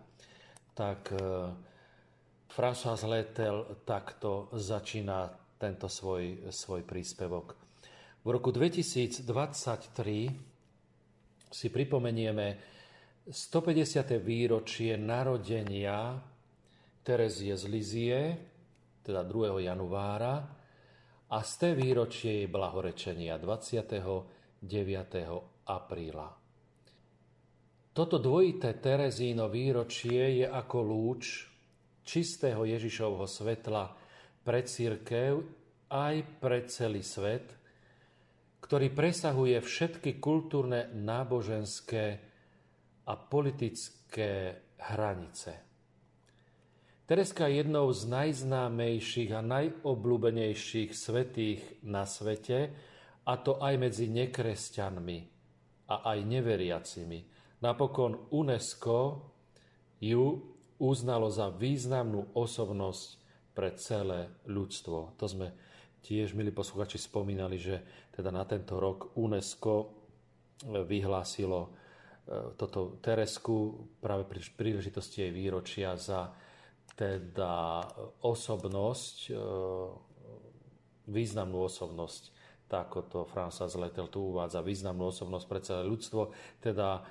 Tak 0.77 1.09
François 2.53 3.01
Letel 3.09 3.81
takto 3.81 4.53
začína 4.53 5.33
tento 5.57 5.89
svoj, 5.89 6.53
svoj 6.53 6.85
príspevok. 6.85 7.57
V 8.21 8.29
roku 8.29 8.53
2023 8.53 9.25
si 11.47 11.71
pripomenieme 11.71 12.57
150. 13.27 14.19
výročie 14.23 14.95
narodenia 14.95 16.15
Terezie 17.03 17.55
z 17.55 17.63
Lizie, 17.67 18.19
teda 19.03 19.23
2. 19.23 19.63
januára, 19.63 20.35
a 21.27 21.37
z 21.43 21.53
té 21.59 21.69
výročie 21.75 22.43
jej 22.43 22.47
blahorečenia 22.47 23.35
29. 23.35 24.63
apríla. 25.67 26.29
Toto 27.91 28.21
dvojité 28.21 28.77
Terezíno 28.77 29.49
výročie 29.49 30.43
je 30.43 30.47
ako 30.47 30.77
lúč, 30.85 31.49
čistého 32.07 32.63
Ježišovho 32.63 33.27
svetla 33.27 33.91
pre 34.45 34.63
církev 34.63 35.43
aj 35.91 36.15
pre 36.39 36.63
celý 36.69 37.03
svet, 37.03 37.56
ktorý 38.61 38.91
presahuje 38.91 39.57
všetky 39.61 40.17
kultúrne, 40.17 40.89
náboženské 40.93 42.05
a 43.07 43.13
politické 43.15 44.59
hranice. 44.77 45.51
Tereska 47.07 47.47
je 47.47 47.63
jednou 47.63 47.87
z 47.95 48.03
najznámejších 48.03 49.31
a 49.31 49.39
najobľúbenejších 49.39 50.91
svetých 50.91 51.63
na 51.87 52.03
svete, 52.03 52.75
a 53.27 53.33
to 53.39 53.59
aj 53.59 53.75
medzi 53.79 54.07
nekresťanmi 54.11 55.19
a 55.87 55.95
aj 56.15 56.19
neveriacimi. 56.23 57.19
Napokon 57.63 58.31
UNESCO 58.31 58.99
ju 60.03 60.25
uznalo 60.79 61.27
za 61.27 61.51
významnú 61.51 62.35
osobnosť 62.35 63.07
pre 63.51 63.75
celé 63.75 64.31
ľudstvo. 64.47 65.17
To 65.17 65.25
sme 65.25 65.47
tiež, 66.07 66.31
milí 66.31 66.55
posluchači, 66.55 66.95
spomínali, 66.95 67.59
že 67.59 67.83
teda 68.15 68.31
na 68.31 68.47
tento 68.47 68.79
rok 68.79 69.19
UNESCO 69.19 69.75
e, 69.83 69.85
vyhlásilo 70.87 71.59
e, 71.67 71.69
toto 72.55 72.95
Teresku 73.03 73.75
práve 73.99 74.23
pri 74.23 74.39
príležitosti 74.55 75.27
jej 75.27 75.31
výročia 75.35 75.99
za 75.99 76.31
teda 76.95 77.83
osobnosť, 78.23 79.15
e, 79.27 79.31
významnú 81.11 81.67
osobnosť, 81.67 82.23
tak 82.71 82.87
ako 82.87 82.99
to 83.11 83.19
François 83.27 83.67
Letel 83.75 84.07
tu 84.07 84.31
uvádza, 84.31 84.63
významnú 84.63 85.11
osobnosť 85.11 85.45
pre 85.47 85.59
celé 85.59 85.83
ľudstvo, 85.83 86.31
teda 86.63 87.03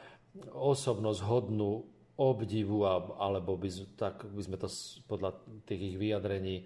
osobnosť 0.53 1.21
hodnú 1.25 1.85
obdivu, 2.17 2.89
alebo 3.21 3.61
by, 3.61 3.69
tak 4.01 4.25
by 4.25 4.41
sme 4.41 4.57
to 4.57 4.69
podľa 5.05 5.37
tých 5.69 5.93
ich 5.93 5.97
vyjadrení 6.01 6.65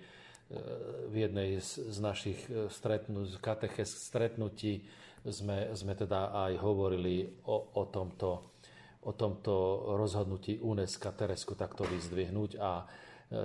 v 1.11 1.15
jednej 1.15 1.63
z, 1.63 1.99
našich 2.03 2.39
e, 2.51 2.67
stretnú, 2.67 3.23
kateches 3.39 3.95
stretnutí 4.11 4.83
sme, 5.23 5.71
sme 5.79 5.95
teda 5.95 6.35
aj 6.35 6.59
hovorili 6.59 7.23
o, 7.47 7.79
o, 7.79 7.85
tomto, 7.87 8.59
o 9.07 9.13
tomto 9.15 9.55
rozhodnutí 9.95 10.59
UNESCO 10.59 11.15
Teresku 11.15 11.55
takto 11.55 11.87
vyzdvihnúť 11.87 12.59
a 12.59 12.83
e, 12.83 12.85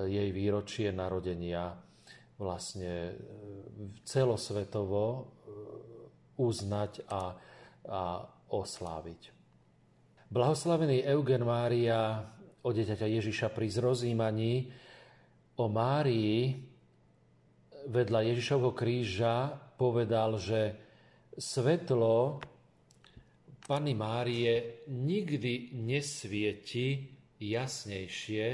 jej 0.10 0.30
výročie 0.34 0.90
narodenia 0.90 1.78
vlastne 2.42 3.16
celosvetovo 4.04 5.32
uznať 6.36 7.08
a, 7.08 7.32
a 7.88 8.04
osláviť. 8.52 9.32
Blahoslavený 10.28 11.08
Eugen 11.08 11.48
Mária 11.48 12.28
o 12.60 12.70
dieťaťa 12.76 13.08
Ježiša 13.08 13.48
pri 13.56 13.72
zrozímaní 13.72 14.68
o 15.56 15.72
Márii 15.72 16.65
vedľa 17.86 18.34
Ježišovho 18.34 18.74
kríža 18.74 19.54
povedal, 19.78 20.42
že 20.42 20.74
svetlo 21.38 22.42
Panny 23.66 23.98
Márie 23.98 24.86
nikdy 24.90 25.74
nesvieti 25.74 27.10
jasnejšie 27.42 28.46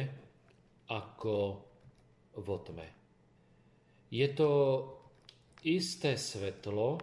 ako 0.87 1.35
v 2.39 2.47
tme. 2.63 2.87
Je 4.11 4.27
to 4.31 4.51
isté 5.67 6.15
svetlo 6.15 6.99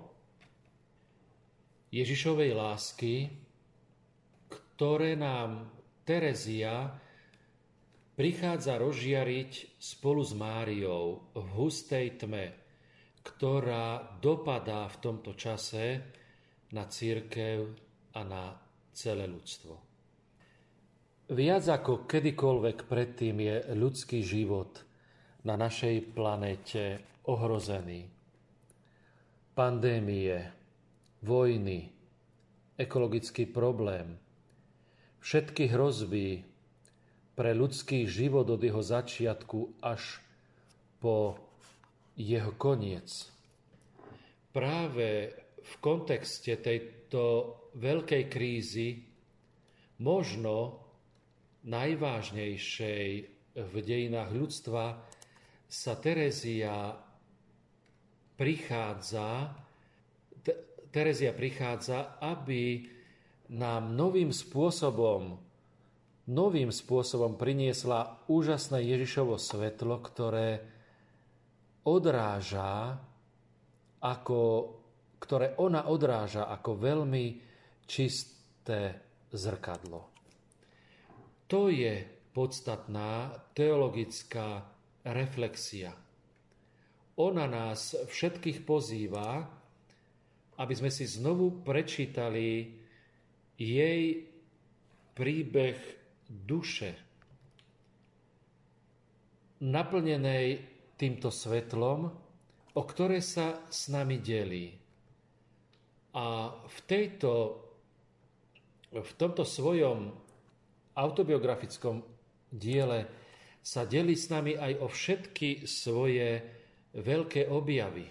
Ježišovej 1.89 2.51
lásky, 2.53 3.15
ktoré 4.49 5.17
nám 5.17 5.73
Terezia 6.05 6.93
prichádza 8.19 8.83
rozžiariť 8.83 9.79
spolu 9.79 10.27
s 10.27 10.35
Máriou 10.35 11.31
v 11.39 11.47
hustej 11.55 12.19
tme, 12.19 12.51
ktorá 13.23 14.19
dopadá 14.19 14.91
v 14.91 14.97
tomto 14.99 15.39
čase 15.39 16.03
na 16.75 16.91
církev 16.91 17.71
a 18.19 18.21
na 18.27 18.59
celé 18.91 19.31
ľudstvo. 19.31 19.75
Viac 21.31 21.65
ako 21.71 22.11
kedykoľvek 22.11 22.91
predtým 22.91 23.39
je 23.39 23.57
ľudský 23.79 24.27
život 24.27 24.83
na 25.47 25.55
našej 25.55 26.11
planete 26.11 26.99
ohrozený. 27.31 28.11
Pandémie, 29.55 30.51
vojny, 31.23 31.87
ekologický 32.75 33.47
problém– 33.47 34.19
všetky 35.21 35.69
hrozby 35.69 36.48
pre 37.39 37.55
ľudský 37.55 38.11
život 38.11 38.51
od 38.51 38.59
jeho 38.59 38.83
začiatku 38.83 39.79
až 39.79 40.19
po 40.99 41.39
jeho 42.19 42.51
koniec. 42.59 43.31
Práve 44.51 45.31
v 45.63 45.75
kontexte 45.79 46.59
tejto 46.59 47.55
veľkej 47.79 48.25
krízy, 48.27 49.07
možno 50.03 50.83
najvážnejšej 51.63 53.07
v 53.55 53.75
dejinách 53.87 54.31
ľudstva, 54.35 54.99
sa 55.71 55.95
Terezia 55.95 56.91
prichádza, 58.35 59.55
Terezia 60.91 61.31
prichádza, 61.31 62.19
aby 62.19 62.83
nám 63.55 63.95
novým 63.95 64.35
spôsobom, 64.35 65.48
novým 66.29 66.69
spôsobom 66.69 67.41
priniesla 67.41 68.21
úžasné 68.29 68.85
Ježišovo 68.85 69.41
svetlo, 69.41 69.97
ktoré 70.05 70.61
odráža, 71.89 73.01
ako, 74.05 74.41
ktoré 75.19 75.57
ona 75.57 75.89
odráža 75.89 76.53
ako 76.53 76.77
veľmi 76.77 77.27
čisté 77.89 79.01
zrkadlo. 79.33 80.13
To 81.49 81.73
je 81.73 82.05
podstatná 82.37 83.33
teologická 83.57 84.69
reflexia. 85.09 85.97
ona 87.19 87.51
nás 87.51 87.97
všetkých 87.97 88.63
pozýva, 88.69 89.49
aby 90.61 90.75
sme 90.77 90.93
si 90.93 91.09
znovu 91.09 91.65
prečítali 91.65 92.79
jej 93.59 94.03
príbeh 95.19 95.98
duše, 96.29 96.93
naplnenej 99.59 100.61
týmto 100.95 101.33
svetlom, 101.33 102.13
o 102.79 102.83
ktoré 102.85 103.19
sa 103.19 103.65
s 103.67 103.91
nami 103.91 104.23
delí. 104.23 104.71
A 106.15 106.53
v, 106.53 106.79
tejto, 106.87 107.33
v 108.95 109.13
tomto 109.19 109.43
svojom 109.43 110.15
autobiografickom 110.95 112.03
diele 112.51 113.07
sa 113.63 113.85
delí 113.85 114.15
s 114.15 114.31
nami 114.31 114.55
aj 114.55 114.73
o 114.79 114.87
všetky 114.87 115.67
svoje 115.67 116.41
veľké 116.95 117.51
objavy. 117.51 118.07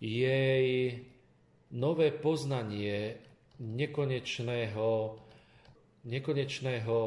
Jej 0.00 0.66
nové 1.76 2.08
poznanie 2.10 3.20
nekonečného, 3.60 4.88
nekonečného 6.04 6.98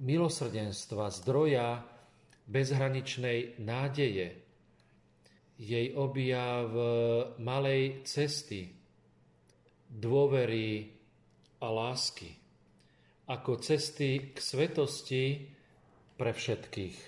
milosrdenstva, 0.00 1.10
zdroja 1.12 1.84
bezhraničnej 2.48 3.60
nádeje, 3.60 4.40
jej 5.54 5.86
objav 5.94 6.66
malej 7.38 8.02
cesty, 8.02 8.74
dôvery 9.86 10.90
a 11.62 11.70
lásky, 11.70 12.34
ako 13.30 13.62
cesty 13.62 14.34
k 14.34 14.36
svetosti 14.36 15.24
pre 16.18 16.34
všetkých. 16.34 16.98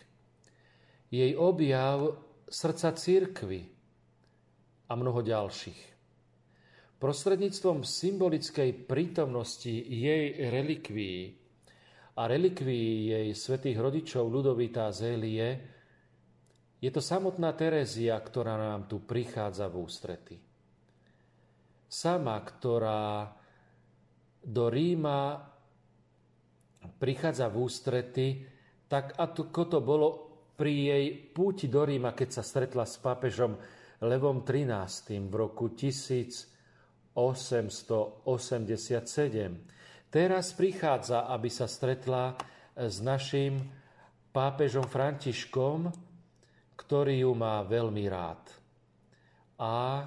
Jej 1.10 1.32
objav 1.34 2.18
srdca 2.46 2.94
církvy 2.94 3.66
a 4.86 4.92
mnoho 4.94 5.20
ďalších. 5.22 5.95
Prostredníctvom 6.96 7.84
symbolickej 7.84 8.88
prítomnosti 8.88 9.68
jej 9.68 10.32
relikvií 10.48 11.36
a 12.16 12.24
relikvií 12.24 13.12
jej 13.12 13.28
svätých 13.36 13.76
rodičov 13.76 14.24
Ludovita 14.32 14.88
Zélie 14.88 15.76
je 16.80 16.88
to 16.88 17.04
samotná 17.04 17.52
Terézia, 17.52 18.16
ktorá 18.16 18.56
nám 18.56 18.88
tu 18.88 19.04
prichádza 19.04 19.68
v 19.68 19.76
ústrety. 19.76 20.36
Sama, 21.84 22.40
ktorá 22.40 23.28
do 24.40 24.64
Ríma 24.72 25.36
prichádza 26.96 27.52
v 27.52 27.56
ústrety, 27.60 28.26
tak 28.88 29.20
ako 29.20 29.62
to 29.68 29.78
bolo 29.84 30.08
pri 30.56 30.72
jej 30.72 31.04
púti 31.12 31.68
do 31.68 31.84
Ríma, 31.84 32.16
keď 32.16 32.40
sa 32.40 32.42
stretla 32.46 32.88
s 32.88 32.96
pápežom 32.96 33.60
Levom 34.00 34.40
XIII. 34.48 35.20
v 35.28 35.34
roku 35.36 35.76
1887. 37.16 38.92
Teraz 40.12 40.52
prichádza, 40.52 41.24
aby 41.32 41.48
sa 41.48 41.64
stretla 41.64 42.36
s 42.76 43.00
našim 43.00 43.72
pápežom 44.36 44.84
Františkom, 44.84 45.88
ktorý 46.76 47.24
ju 47.24 47.32
má 47.32 47.64
veľmi 47.64 48.04
rád. 48.12 48.44
A 49.56 50.04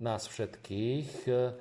nás 0.00 0.24
všetkých 0.24 1.28
e, 1.28 1.52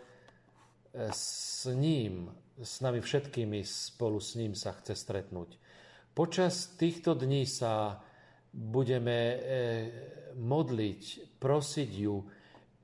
s 1.11 1.67
ním, 1.75 2.31
s 2.55 2.79
nami 2.79 3.03
všetkými 3.03 3.59
spolu 3.67 4.23
s 4.23 4.39
ním 4.39 4.55
sa 4.55 4.71
chce 4.79 4.95
stretnúť. 4.95 5.59
Počas 6.15 6.79
týchto 6.79 7.19
dní 7.19 7.43
sa 7.43 7.99
budeme 8.55 9.19
e, 9.19 9.37
modliť, 10.39 11.35
prosiť 11.35 11.91
ju, 11.91 12.15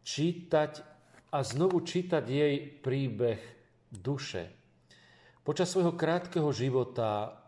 čítať 0.04 0.91
a 1.32 1.40
znovu 1.48 1.80
čítať 1.80 2.24
jej 2.28 2.56
príbeh 2.84 3.40
duše. 3.88 4.52
Počas 5.42 5.72
svojho 5.72 5.96
krátkeho 5.96 6.52
života 6.52 7.40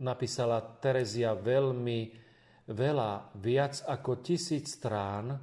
napísala 0.00 0.64
Terezia 0.80 1.36
veľmi 1.36 2.00
veľa, 2.72 3.36
viac 3.36 3.84
ako 3.84 4.24
tisíc 4.24 4.80
strán 4.80 5.36
e, 5.36 5.38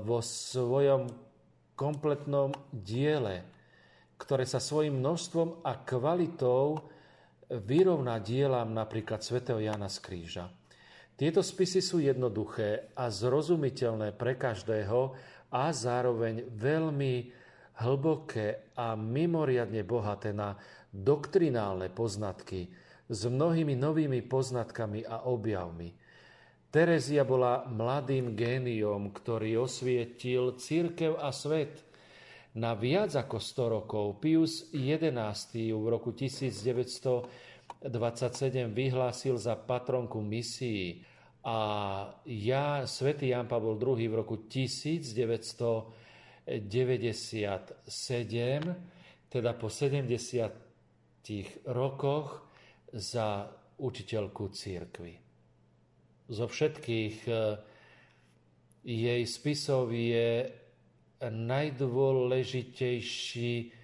vo 0.00 0.18
svojom 0.24 1.06
kompletnom 1.76 2.54
diele, 2.72 3.44
ktoré 4.16 4.48
sa 4.48 4.62
svojim 4.62 4.98
množstvom 4.98 5.66
a 5.66 5.84
kvalitou 5.84 6.80
vyrovná 7.50 8.18
dielam 8.24 8.72
napríklad 8.72 9.20
svätého 9.20 9.60
Jana 9.60 9.92
z 9.92 9.98
Kríža. 10.00 10.46
Tieto 11.14 11.46
spisy 11.46 11.78
sú 11.78 12.02
jednoduché 12.02 12.90
a 12.98 13.06
zrozumiteľné 13.06 14.18
pre 14.18 14.34
každého 14.34 15.14
a 15.54 15.70
zároveň 15.70 16.50
veľmi 16.50 17.30
hlboké 17.78 18.74
a 18.74 18.98
mimoriadne 18.98 19.86
bohaté 19.86 20.34
na 20.34 20.58
doktrinálne 20.90 21.94
poznatky, 21.94 22.66
s 23.04 23.28
mnohými 23.28 23.76
novými 23.76 24.24
poznatkami 24.24 25.04
a 25.04 25.28
objavmi. 25.28 25.92
Terezia 26.74 27.22
bola 27.22 27.62
mladým 27.70 28.34
géniom, 28.34 29.14
ktorý 29.14 29.62
osvietil 29.62 30.58
církev 30.58 31.14
a 31.20 31.30
svet. 31.30 31.84
Na 32.58 32.74
viac 32.74 33.14
ako 33.14 33.38
100 33.38 33.74
rokov 33.78 34.18
Pius 34.18 34.70
XI 34.74 35.70
v 35.70 35.84
roku 35.86 36.10
1927 36.14 37.30
vyhlásil 38.74 39.34
za 39.38 39.54
patronku 39.54 40.18
misií 40.18 41.02
a 41.44 41.58
ja, 42.24 42.88
svätý 42.88 43.36
Jan 43.36 43.44
Pavol 43.44 43.76
II 43.76 44.00
v 44.08 44.16
roku 44.16 44.48
1997, 44.48 46.48
teda 49.28 49.52
po 49.52 49.68
70 49.68 51.68
rokoch, 51.68 52.48
za 52.94 53.50
učiteľku 53.82 54.54
církvy. 54.54 55.18
Zo 56.30 56.46
všetkých 56.46 57.26
e, 57.26 57.58
jej 58.86 59.26
spisov 59.26 59.90
je 59.90 60.46
najdôležitejší 61.18 63.74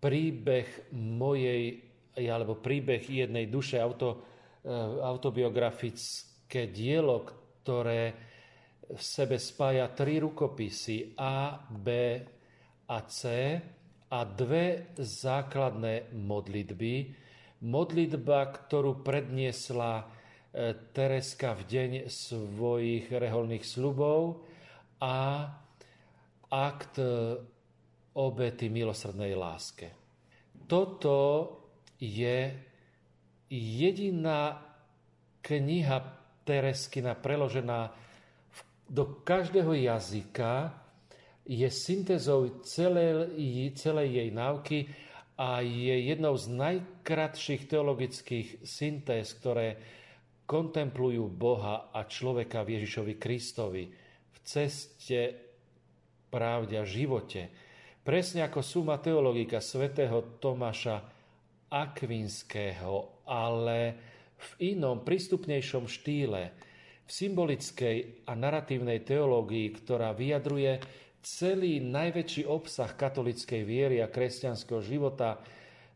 príbeh 0.00 0.88
mojej, 0.96 1.84
alebo 2.16 2.56
príbeh 2.56 3.04
jednej 3.04 3.44
duše, 3.52 3.76
auto, 3.76 4.24
autobiografické 6.50 6.66
dielo, 6.66 7.22
ktoré 7.62 8.02
v 8.90 8.98
sebe 8.98 9.38
spája 9.38 9.86
tri 9.94 10.18
rukopisy 10.18 11.14
A, 11.14 11.62
B 11.70 11.86
a 12.90 12.98
C 13.06 13.22
a 14.10 14.20
dve 14.26 14.90
základné 14.98 16.10
modlitby, 16.10 16.94
modlitba, 17.62 18.50
ktorú 18.50 19.06
predniesla 19.06 20.02
e, 20.02 20.74
Tereska 20.90 21.54
v 21.54 21.62
deň 21.70 21.90
svojich 22.10 23.06
reholných 23.14 23.62
slubov 23.62 24.42
a 24.98 25.46
akt 26.50 26.98
e, 26.98 27.38
obety 28.18 28.66
milosrdnej 28.66 29.38
láske. 29.38 29.94
Toto 30.66 31.46
je 32.02 32.50
jediná 33.54 34.66
kniha 35.46 36.19
Tereskina 36.50 37.14
preložená 37.14 37.94
do 38.90 39.22
každého 39.22 39.70
jazyka, 39.70 40.74
je 41.46 41.70
syntezou 41.70 42.62
celej, 42.66 43.30
celej 43.78 44.08
jej 44.18 44.30
náuky 44.34 44.90
a 45.38 45.62
je 45.62 46.10
jednou 46.10 46.34
z 46.34 46.50
najkratších 46.50 47.70
teologických 47.70 48.66
syntéz, 48.66 49.30
ktoré 49.38 49.78
kontemplujú 50.50 51.30
Boha 51.30 51.94
a 51.94 52.02
človeka 52.10 52.66
v 52.66 52.82
Ježišovi 52.82 53.14
Kristovi 53.14 53.86
v 54.30 54.36
ceste, 54.42 55.38
pravde 56.34 56.82
a 56.82 56.86
živote. 56.86 57.46
Presne 58.02 58.42
ako 58.42 58.58
suma 58.58 58.98
teologika 58.98 59.62
svätého 59.62 60.42
Tomáša 60.42 60.98
Akvinského, 61.70 63.22
ale 63.30 64.09
v 64.40 64.72
inom, 64.72 65.04
prístupnejšom 65.04 65.84
štýle, 65.84 66.42
v 67.04 67.10
symbolickej 67.10 67.96
a 68.24 68.32
naratívnej 68.38 69.04
teológii, 69.04 69.66
ktorá 69.82 70.16
vyjadruje 70.16 70.80
celý 71.20 71.84
najväčší 71.84 72.48
obsah 72.48 72.88
katolickej 72.96 73.62
viery 73.66 74.00
a 74.00 74.08
kresťanského 74.08 74.80
života 74.80 75.36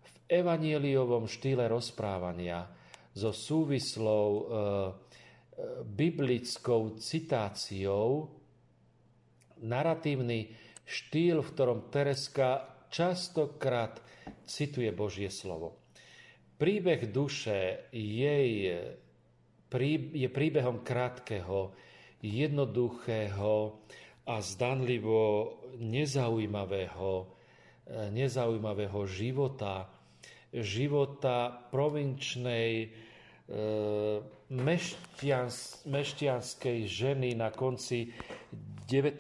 v 0.05 0.13
evanieliovom 0.29 1.25
štýle 1.25 1.65
rozprávania 1.71 2.69
so 3.15 3.31
súvislou 3.31 4.27
e, 4.29 4.43
biblickou 5.87 6.99
citáciou, 6.99 8.27
naratívny 9.63 10.51
štýl, 10.85 11.41
v 11.41 11.53
ktorom 11.55 11.81
Tereska 11.89 12.75
častokrát 12.91 14.03
cituje 14.45 14.91
Božie 14.91 15.31
slovo. 15.31 15.84
Príbeh 16.55 17.11
duše, 17.11 17.91
jej 17.91 18.51
je 20.15 20.29
príbehom 20.31 20.87
krátkeho, 20.87 21.75
jednoduchého 22.23 23.83
a 24.25 24.35
zdanlivo 24.39 25.59
nezaujímavého, 25.83 27.11
e, 27.21 27.25
nezaujímavého 28.15 29.03
života, 29.05 29.91
života 30.55 31.51
provinčnej 31.75 32.71
e, 32.81 32.89
mešťans, 34.55 35.85
mešťanskej 35.91 36.79
ženy 36.87 37.35
na 37.35 37.51
konci 37.51 38.15
19. 38.87 39.19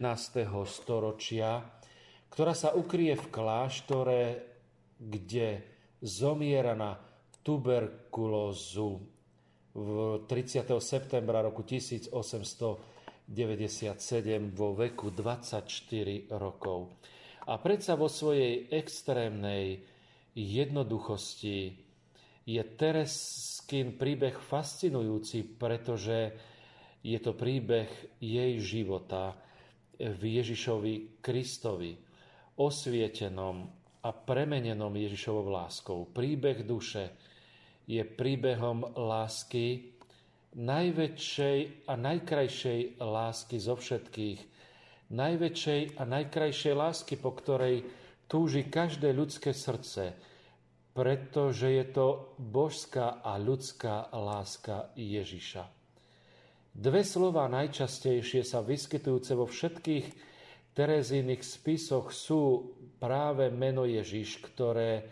storočia, 0.71 1.67
ktorá 2.31 2.55
sa 2.55 2.79
ukrie 2.79 3.19
v 3.19 3.27
kláštore, 3.27 4.23
kde 5.03 5.67
zomiera 5.99 6.79
na 6.79 7.04
tuberkulózu 7.45 9.05
v 9.77 9.89
30. 10.25 10.65
septembra 10.81 11.45
roku 11.45 11.61
1897 11.61 13.29
vo 14.57 14.73
veku 14.73 15.13
24 15.13 16.33
rokov. 16.41 16.97
A 17.45 17.61
predsa 17.61 18.01
vo 18.01 18.09
svojej 18.09 18.73
extrémnej 18.73 19.85
jednoduchosti 20.33 21.77
je 22.49 22.63
Tereskin 22.65 24.01
príbeh 24.01 24.41
fascinujúci, 24.41 25.45
pretože 25.61 26.33
je 27.05 27.19
to 27.21 27.37
príbeh 27.37 27.93
jej 28.25 28.57
života 28.65 29.37
v 30.01 30.41
Ježišovi 30.41 31.21
Kristovi, 31.21 31.93
osvietenom 32.57 33.57
a 34.05 34.11
premenenom 34.13 34.93
Ježišovou 34.93 35.53
láskou. 35.53 36.09
Príbeh 36.09 36.65
duše, 36.65 37.13
je 37.85 38.03
príbehom 38.05 38.97
lásky, 38.97 39.93
najväčšej 40.55 41.89
a 41.91 41.93
najkrajšej 41.99 42.81
lásky 43.03 43.57
zo 43.59 43.75
všetkých, 43.75 44.41
najväčšej 45.11 45.81
a 45.99 46.03
najkrajšej 46.07 46.75
lásky, 46.75 47.15
po 47.19 47.35
ktorej 47.35 47.85
túži 48.31 48.67
každé 48.67 49.13
ľudské 49.13 49.53
srdce, 49.53 50.15
pretože 50.95 51.69
je 51.69 51.85
to 51.91 52.07
božská 52.39 53.21
a 53.21 53.35
ľudská 53.37 54.15
láska 54.15 54.95
Ježiša. 54.95 55.67
Dve 56.75 57.03
slova 57.07 57.47
najčastejšie 57.51 58.43
sa 58.43 58.63
vyskytujúce 58.63 59.33
vo 59.39 59.47
všetkých 59.47 60.35
Terezínych 60.75 61.47
spisoch 61.47 62.11
sú 62.11 62.75
práve 62.99 63.47
meno 63.47 63.87
Ježiš, 63.87 64.43
ktoré 64.43 65.07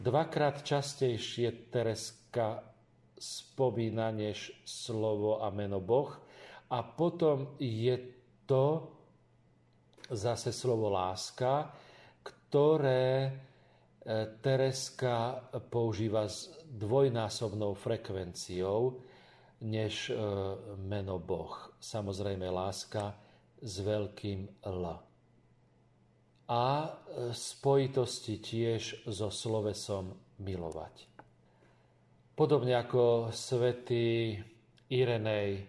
dvakrát 0.00 0.62
častejšie 0.62 1.70
Tereska 1.72 2.64
spomína 3.20 4.10
než 4.10 4.52
slovo 4.64 5.44
a 5.44 5.52
meno 5.52 5.80
Boh. 5.80 6.16
A 6.70 6.80
potom 6.82 7.58
je 7.60 7.98
to 8.48 8.88
zase 10.10 10.54
slovo 10.54 10.88
láska, 10.88 11.68
ktoré 12.22 13.28
e, 13.28 13.30
Tereska 14.40 15.44
používa 15.70 16.26
s 16.30 16.48
dvojnásobnou 16.64 17.74
frekvenciou 17.74 19.02
než 19.60 20.10
e, 20.10 20.14
meno 20.80 21.18
Boh. 21.18 21.52
Samozrejme 21.76 22.48
láska 22.48 23.12
s 23.60 23.74
veľkým 23.84 24.64
L 24.64 25.09
a 26.50 26.90
spojitosti 27.30 28.42
tiež 28.42 29.06
so 29.06 29.30
slovesom 29.30 30.10
milovať. 30.42 31.06
Podobne 32.34 32.74
ako 32.74 33.30
svätý 33.30 34.34
Irenej, 34.90 35.62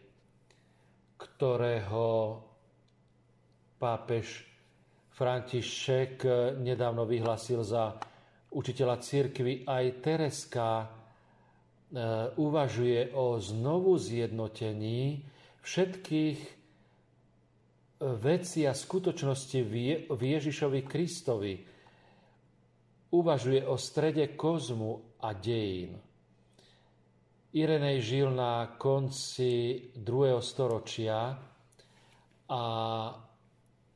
ktorého 1.21 2.41
pápež 3.77 4.41
František 5.13 6.25
nedávno 6.57 7.05
vyhlasil 7.05 7.61
za 7.61 7.93
učiteľa 8.49 8.97
cirkvy, 8.97 9.69
aj 9.69 9.85
Tereska 10.01 10.69
e, 10.81 10.85
uvažuje 12.41 13.13
o 13.13 13.37
znovu 13.37 14.01
zjednotení 14.01 15.21
všetkých 15.61 16.60
veci 18.01 18.65
a 18.65 18.73
skutočnosti 18.73 19.59
v 20.09 20.21
Ježišovi 20.21 20.81
Kristovi. 20.81 21.53
Uvažuje 23.13 23.61
o 23.67 23.77
strede 23.77 24.33
kozmu 24.33 25.21
a 25.21 25.37
dejín. 25.37 26.01
Irenej 27.53 28.01
žil 28.01 28.31
na 28.33 28.73
konci 28.79 29.91
2. 29.93 30.41
storočia 30.41 31.35
a 32.49 32.63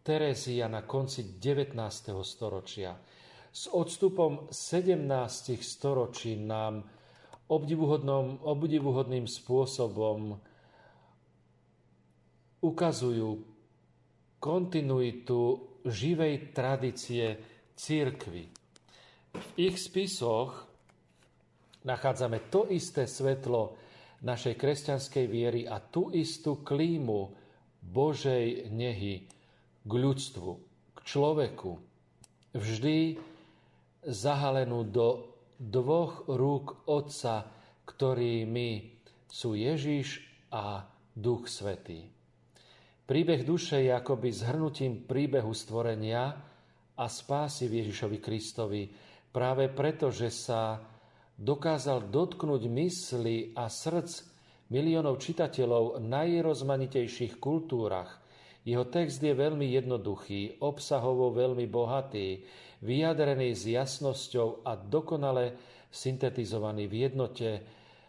Terezia 0.06 0.70
na 0.70 0.86
konci 0.86 1.42
19. 1.42 1.74
storočia. 2.22 2.94
S 3.50 3.72
odstupom 3.74 4.52
17 4.54 5.58
storočí 5.66 6.38
nám 6.38 6.86
obdivuhodným 7.50 9.26
spôsobom 9.26 10.38
ukazujú 12.62 13.55
kontinuitu 14.46 15.58
živej 15.90 16.54
tradície 16.54 17.42
církvy. 17.74 18.46
V 19.34 19.48
ich 19.58 19.82
spisoch 19.82 20.70
nachádzame 21.82 22.54
to 22.54 22.70
isté 22.70 23.10
svetlo 23.10 23.74
našej 24.22 24.54
kresťanskej 24.54 25.26
viery 25.26 25.62
a 25.66 25.82
tú 25.82 26.14
istú 26.14 26.62
klímu 26.62 27.34
Božej 27.82 28.70
nehy 28.70 29.26
k 29.82 29.92
ľudstvu, 29.92 30.50
k 30.94 31.00
človeku. 31.02 31.82
Vždy 32.54 33.18
zahalenú 34.06 34.86
do 34.86 35.26
dvoch 35.58 36.30
rúk 36.30 36.86
Otca, 36.86 37.50
ktorými 37.86 38.94
sú 39.26 39.58
Ježiš 39.58 40.22
a 40.54 40.86
Duch 41.14 41.50
Svetý. 41.50 42.10
Príbeh 43.06 43.46
duše 43.46 43.86
je 43.86 43.94
akoby 43.94 44.34
zhrnutím 44.34 45.06
príbehu 45.06 45.54
stvorenia 45.54 46.42
a 46.98 47.06
spásy 47.06 47.70
Ježišovi 47.70 48.18
Kristovi, 48.18 48.90
práve 49.30 49.70
preto, 49.70 50.10
že 50.10 50.34
sa 50.34 50.82
dokázal 51.38 52.10
dotknúť 52.10 52.66
mysli 52.66 53.54
a 53.54 53.70
srdc 53.70 54.10
miliónov 54.74 55.22
čitateľov 55.22 56.02
v 56.02 56.10
najrozmanitejších 56.10 57.38
kultúrach. 57.38 58.10
Jeho 58.66 58.90
text 58.90 59.22
je 59.22 59.38
veľmi 59.38 59.70
jednoduchý, 59.78 60.66
obsahovo 60.66 61.30
veľmi 61.30 61.70
bohatý, 61.70 62.42
vyjadrený 62.82 63.54
s 63.54 63.70
jasnosťou 63.70 64.66
a 64.66 64.74
dokonale 64.74 65.54
syntetizovaný 65.94 66.90
v 66.90 67.06
jednote 67.06 67.50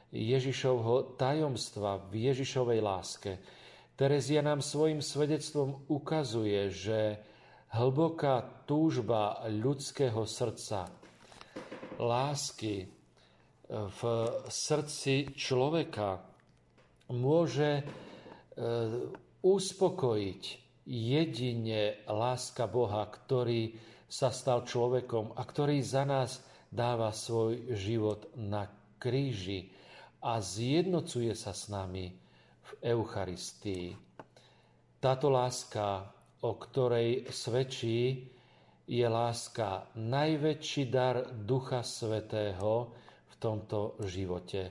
Ježišovho 0.09 1.20
tajomstva 1.20 2.00
v 2.09 2.32
Ježišovej 2.32 2.80
láske– 2.80 3.32
Terezia 3.96 4.44
nám 4.44 4.61
svojim 4.61 5.00
svedectvom 5.00 5.88
ukazuje, 5.88 6.68
že 6.68 7.16
hlboká 7.72 8.44
túžba 8.68 9.40
ľudského 9.48 10.20
srdca, 10.28 10.92
lásky 11.96 12.85
e, 12.85 12.87
v 13.72 14.00
srdci 14.52 15.32
človeka 15.32 16.20
môže 17.09 17.80
e, 17.80 17.85
uspokojiť 19.40 20.42
jedine 20.85 21.96
láska 22.04 22.68
Boha, 22.68 23.09
ktorý 23.09 23.80
sa 24.12 24.28
stal 24.28 24.68
človekom 24.68 25.32
a 25.32 25.42
ktorý 25.42 25.80
za 25.80 26.04
nás 26.04 26.44
dáva 26.68 27.16
svoj 27.16 27.72
život 27.72 28.28
na 28.37 28.68
kríži 29.00 29.72
a 30.20 30.37
zjednocuje 30.44 31.32
sa 31.32 31.56
s 31.56 31.72
nami 31.72 32.25
v 32.66 32.70
Eucharistii. 32.90 33.94
Táto 34.98 35.31
láska, 35.31 36.11
o 36.42 36.59
ktorej 36.59 37.31
svedčí, 37.31 38.26
je 38.87 39.07
láska 39.07 39.90
najväčší 39.98 40.83
dar 40.87 41.35
Ducha 41.35 41.83
Svetého 41.83 42.94
v 43.26 43.35
tomto 43.38 43.98
živote. 44.07 44.70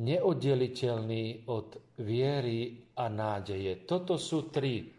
Neoddeliteľný 0.00 1.48
od 1.52 1.96
viery 2.00 2.88
a 2.98 3.06
nádeje. 3.06 3.84
Toto 3.84 4.16
sú 4.16 4.50
tri 4.50 4.90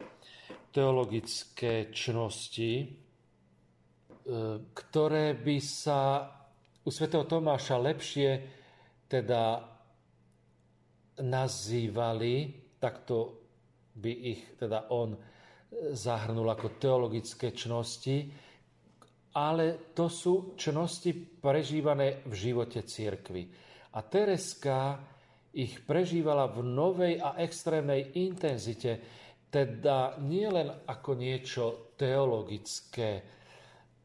teologické 0.70 1.90
čnosti, 1.90 2.72
e, 2.80 2.88
ktoré 4.72 5.26
by 5.36 5.58
sa 5.60 6.30
u 6.86 6.90
svätého 6.94 7.26
Tomáša 7.26 7.82
lepšie 7.82 8.30
teda 9.10 9.75
nazývali, 11.22 12.34
takto 12.80 13.46
by 13.96 14.12
ich 14.12 14.60
teda 14.60 14.92
on 14.92 15.16
zahrnul 15.96 16.48
ako 16.52 16.80
teologické 16.80 17.52
čnosti, 17.56 18.28
ale 19.36 19.92
to 19.92 20.08
sú 20.08 20.56
čnosti 20.56 21.12
prežívané 21.16 22.24
v 22.24 22.34
živote 22.34 22.84
církvy. 22.88 23.44
A 23.96 24.00
Tereska 24.04 25.00
ich 25.56 25.84
prežívala 25.84 26.52
v 26.52 26.64
novej 26.64 27.14
a 27.20 27.40
extrémnej 27.40 28.16
intenzite, 28.20 29.00
teda 29.48 30.20
nie 30.20 30.48
len 30.52 30.68
ako 30.68 31.16
niečo 31.16 31.64
teologické, 31.96 33.24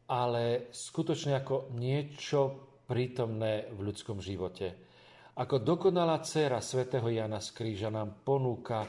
ale 0.07 0.71
skutočne 0.71 1.43
ako 1.43 1.75
niečo 1.75 2.39
prítomné 2.87 3.71
v 3.71 3.79
ľudskom 3.83 4.19
živote. 4.19 4.90
Ako 5.41 5.57
dokonalá 5.57 6.21
dcéra 6.21 6.61
svätého 6.61 7.09
Jana 7.09 7.41
z 7.41 7.49
Kríža 7.57 7.89
nám 7.89 8.21
ponúka 8.21 8.85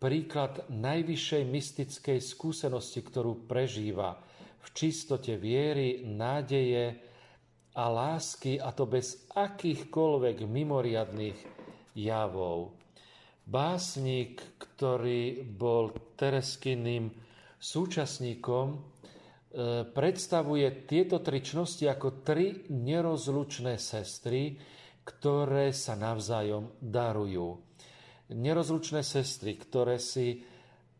príklad 0.00 0.64
najvyššej 0.72 1.44
mystickej 1.44 2.18
skúsenosti, 2.24 3.04
ktorú 3.04 3.44
prežíva 3.44 4.16
v 4.64 4.68
čistote 4.72 5.36
viery, 5.36 6.00
nádeje 6.08 6.96
a 7.76 7.84
lásky, 7.92 8.56
a 8.56 8.72
to 8.72 8.88
bez 8.88 9.28
akýchkoľvek 9.36 10.48
mimoriadných 10.48 11.36
javov. 12.00 12.72
Básnik, 13.44 14.40
ktorý 14.56 15.44
bol 15.44 15.92
Tereskyným 16.16 17.12
súčasníkom, 17.60 18.66
e, 18.72 18.76
predstavuje 19.84 20.88
tieto 20.88 21.20
tri 21.20 21.44
čnosti 21.44 21.84
ako 21.84 22.24
tri 22.24 22.72
nerozlučné 22.72 23.76
sestry, 23.76 24.56
ktoré 25.04 25.70
sa 25.76 25.94
navzájom 25.94 26.80
darujú. 26.80 27.60
Nerozlučné 28.32 29.04
sestry, 29.04 29.60
ktoré 29.60 30.00
si 30.00 30.40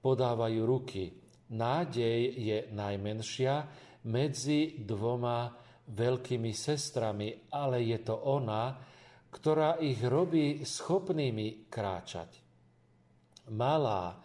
podávajú 0.04 0.60
ruky. 0.68 1.08
Nádej 1.56 2.20
je 2.36 2.58
najmenšia 2.68 3.54
medzi 4.04 4.84
dvoma 4.84 5.48
veľkými 5.88 6.52
sestrami, 6.52 7.48
ale 7.52 7.80
je 7.84 7.98
to 8.04 8.16
ona, 8.16 8.76
ktorá 9.32 9.80
ich 9.80 9.98
robí 10.04 10.62
schopnými 10.62 11.68
kráčať. 11.72 12.30
Malá 13.52 14.20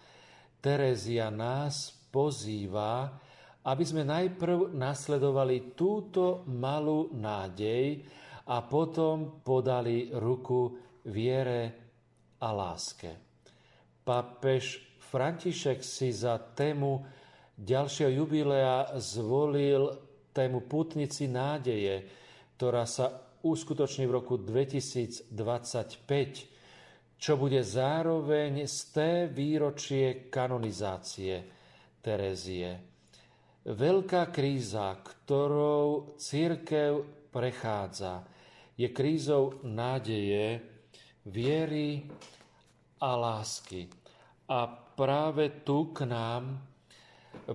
Terezia 0.60 1.32
nás 1.32 1.96
pozýva, 2.12 3.16
aby 3.64 3.84
sme 3.84 4.04
najprv 4.04 4.76
nasledovali 4.76 5.76
túto 5.76 6.44
malú 6.52 7.12
nádej 7.16 8.04
a 8.50 8.66
potom 8.66 9.46
podali 9.46 10.10
ruku 10.10 10.74
viere 11.06 11.62
a 12.42 12.50
láske. 12.50 13.14
Papež 14.02 14.98
František 14.98 15.86
si 15.86 16.10
za 16.10 16.38
tému 16.38 17.06
ďalšieho 17.58 18.12
jubilea 18.24 18.98
zvolil 18.98 19.90
tému 20.34 20.66
Putnici 20.66 21.30
nádeje, 21.30 22.06
ktorá 22.58 22.86
sa 22.90 23.38
uskutoční 23.46 24.06
v 24.10 24.16
roku 24.18 24.38
2025, 24.42 25.34
čo 27.20 27.34
bude 27.36 27.62
zároveň 27.62 28.64
z 28.64 28.78
té 28.96 29.12
výročie 29.28 30.32
kanonizácie 30.32 31.44
Terezie. 32.00 32.72
Veľká 33.68 34.32
kríza, 34.32 34.96
ktorou 35.04 36.16
církev 36.16 37.04
prechádza, 37.30 38.24
je 38.80 38.88
krízou 38.88 39.60
nádeje, 39.68 40.64
viery 41.28 42.08
a 43.04 43.12
lásky. 43.20 43.92
A 44.48 44.64
práve 44.72 45.52
tu 45.68 45.92
k 45.92 46.08
nám 46.08 46.64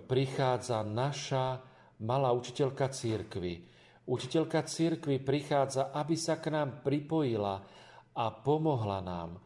prichádza 0.05 0.85
naša 0.85 1.65
malá 2.05 2.29
učiteľka 2.37 2.93
církvy, 2.93 3.73
Učiteľka 4.05 4.69
církvy 4.69 5.17
prichádza, 5.17 5.89
aby 5.89 6.13
sa 6.13 6.37
k 6.37 6.53
nám 6.53 6.85
pripojila 6.85 7.65
a 8.13 8.25
pomohla 8.29 9.01
nám. 9.01 9.41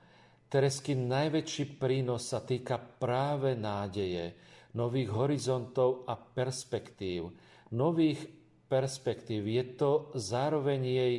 Teresky 0.51 0.99
najväčší 0.99 1.79
prínos 1.79 2.27
sa 2.27 2.43
týka 2.43 2.75
práve 2.75 3.55
nádeje, 3.55 4.35
nových 4.75 5.15
horizontov 5.15 6.03
a 6.11 6.19
perspektív. 6.19 7.39
Nových 7.71 8.27
perspektív. 8.67 9.47
Je 9.47 9.65
to 9.79 10.11
zároveň 10.19 10.81
jej 10.83 11.15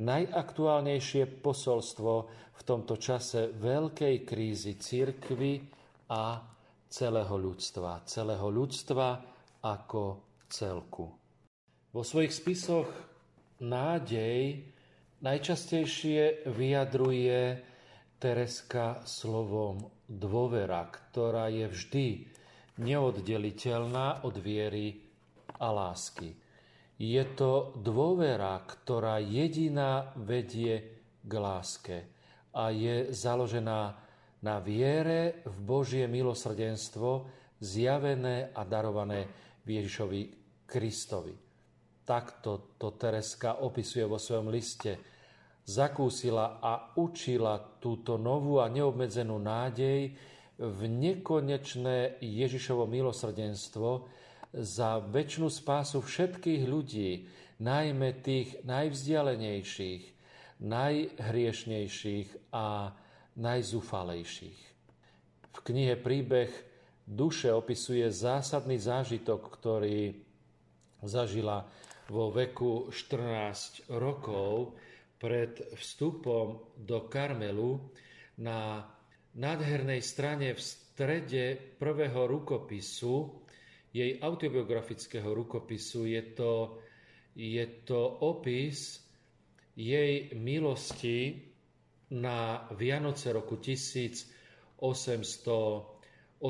najaktuálnejšie 0.00 1.42
posolstvo 1.42 2.12
v 2.54 2.62
tomto 2.62 2.98
čase 2.98 3.54
veľkej 3.54 4.16
krízy 4.26 4.78
církvy 4.78 5.62
a 6.10 6.42
celého 6.90 7.34
ľudstva. 7.34 8.06
Celého 8.06 8.46
ľudstva 8.50 9.08
ako 9.62 10.02
celku. 10.50 11.06
Vo 11.94 12.02
svojich 12.02 12.34
spisoch 12.34 12.90
nádej 13.62 14.66
najčastejšie 15.22 16.50
vyjadruje 16.50 17.62
Tereska 18.18 19.04
slovom 19.04 19.90
dôvera, 20.08 20.86
ktorá 20.90 21.50
je 21.50 21.66
vždy 21.70 22.06
neoddeliteľná 22.82 24.26
od 24.26 24.34
viery 24.42 25.00
a 25.60 25.70
lásky. 25.70 26.43
Je 26.94 27.22
to 27.34 27.74
dôvera, 27.82 28.62
ktorá 28.62 29.18
jediná 29.18 30.14
vedie 30.14 31.02
k 31.18 31.32
láske 31.34 31.96
a 32.54 32.70
je 32.70 33.10
založená 33.10 33.98
na 34.44 34.56
viere 34.62 35.42
v 35.42 35.56
Božie 35.64 36.06
milosrdenstvo 36.06 37.26
zjavené 37.58 38.54
a 38.54 38.62
darované 38.62 39.26
Ježišovi 39.66 40.22
Kristovi. 40.68 41.34
Takto 42.04 42.76
to 42.76 42.92
Tereska 42.94 43.64
opisuje 43.64 44.04
vo 44.04 44.20
svojom 44.20 44.52
liste. 44.52 45.00
Zakúsila 45.64 46.60
a 46.60 46.92
učila 47.00 47.80
túto 47.80 48.20
novú 48.20 48.60
a 48.60 48.68
neobmedzenú 48.68 49.40
nádej 49.40 50.12
v 50.60 50.80
nekonečné 50.86 52.20
Ježišovo 52.20 52.84
milosrdenstvo 52.84 53.88
za 54.54 55.02
väčšinu 55.02 55.50
spásu 55.50 55.98
všetkých 55.98 56.62
ľudí, 56.70 57.26
najmä 57.58 58.22
tých 58.22 58.62
najvzdialenejších, 58.62 60.04
najhriešnejších 60.62 62.54
a 62.54 62.94
najzúfalejších. 63.34 64.60
V 65.54 65.58
knihe 65.62 65.98
Príbeh 65.98 66.50
duše 67.02 67.50
opisuje 67.50 68.06
zásadný 68.10 68.78
zážitok, 68.78 69.42
ktorý 69.58 70.14
zažila 71.02 71.66
vo 72.10 72.30
veku 72.30 72.90
14 72.90 73.90
rokov 73.98 74.76
pred 75.18 75.56
vstupom 75.74 76.74
do 76.78 77.08
Karmelu 77.08 77.80
na 78.38 78.84
nádhernej 79.34 80.02
strane 80.04 80.52
v 80.54 80.60
strede 80.60 81.58
prvého 81.80 82.28
rukopisu, 82.28 83.43
jej 83.94 84.18
autobiografického 84.18 85.30
rukopisu, 85.30 86.10
je 86.10 86.22
to, 86.34 86.82
je 87.38 87.62
to 87.86 88.18
opis 88.26 89.06
jej 89.78 90.34
milosti 90.34 91.38
na 92.10 92.66
Vianoce 92.74 93.30
roku 93.32 93.56
1886 93.56 96.42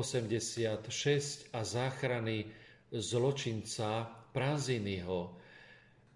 a 1.53 1.61
záchrany 1.61 2.49
zločinca 2.89 4.09
Pranziniho, 4.33 5.37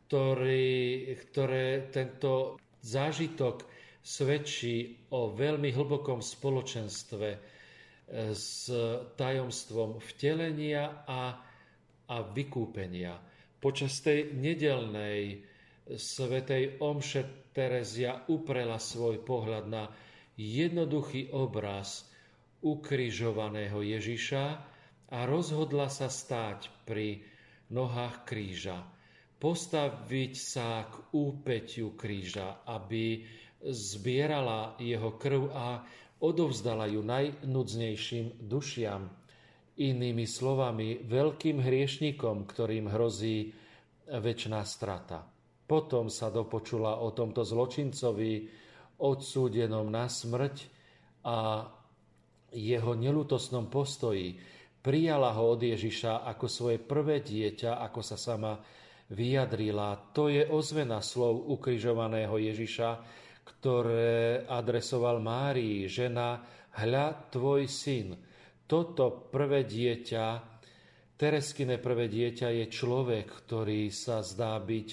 ktorý, 0.10 1.13
ktoré 1.30 1.86
tento 1.88 2.60
zážitok 2.82 3.63
svedčí 4.02 4.98
o 5.13 5.30
veľmi 5.32 5.72
hlbokom 5.72 6.20
spoločenstve 6.20 7.59
s 8.34 8.69
tajomstvom 9.17 10.02
vtelenia 10.02 11.06
a, 11.06 11.38
a 12.10 12.17
vykúpenia. 12.34 13.17
Počas 13.60 14.02
tej 14.02 14.34
nedelnej 14.34 15.45
svetej 15.89 16.82
omše 16.82 17.52
Terezia 17.54 18.24
uprela 18.30 18.78
svoj 18.78 19.22
pohľad 19.26 19.66
na 19.68 19.89
jednoduchý 20.38 21.34
obraz 21.36 22.07
ukrižovaného 22.62 23.82
Ježiša 23.82 24.45
a 25.10 25.18
rozhodla 25.26 25.89
sa 25.89 26.07
stáť 26.07 26.70
pri 26.86 27.26
nohách 27.74 28.24
kríža 28.26 28.86
postaviť 29.39 30.34
sa 30.36 30.84
k 30.86 31.16
úpeťu 31.16 31.95
kríža, 31.95 32.68
aby 32.68 33.24
zbierala 33.64 34.76
jeho 34.80 35.16
krv 35.16 35.41
a 35.55 35.68
odovzdala 36.20 36.88
ju 36.91 37.01
najnudznejším 37.03 38.43
dušiam. 38.43 39.07
Inými 39.80 40.28
slovami, 40.28 41.07
veľkým 41.07 41.63
hriešnikom, 41.63 42.43
ktorým 42.43 42.91
hrozí 42.91 43.55
väčšiná 44.11 44.61
strata. 44.67 45.24
Potom 45.63 46.11
sa 46.11 46.28
dopočula 46.28 46.99
o 46.99 47.15
tomto 47.15 47.47
zločincovi 47.47 48.49
odsúdenom 48.99 49.88
na 49.88 50.11
smrť 50.11 50.55
a 51.24 51.63
jeho 52.51 52.91
nelutosnom 52.97 53.72
postoji. 53.72 54.36
Prijala 54.84 55.32
ho 55.38 55.55
od 55.55 55.61
Ježiša 55.63 56.28
ako 56.28 56.45
svoje 56.49 56.78
prvé 56.82 57.24
dieťa, 57.24 57.80
ako 57.80 58.01
sa 58.03 58.17
sama 58.20 58.59
vyjadrila, 59.09 60.13
to 60.13 60.30
je 60.30 60.45
ozvena 60.45 61.01
slov 61.01 61.49
ukrižovaného 61.49 62.36
Ježiša, 62.38 62.89
ktoré 63.58 64.45
adresoval 64.45 65.18
Márii, 65.18 65.89
žena, 65.89 66.43
hľa 66.78 67.34
tvoj 67.34 67.66
syn. 67.66 68.14
Toto 68.70 69.30
prvé 69.34 69.66
dieťa, 69.66 70.26
Tereskine 71.20 71.82
prvé 71.82 72.08
dieťa 72.08 72.47
je 72.64 72.66
človek, 72.72 73.28
ktorý 73.43 73.91
sa 73.91 74.24
zdá 74.24 74.56
byť 74.56 74.88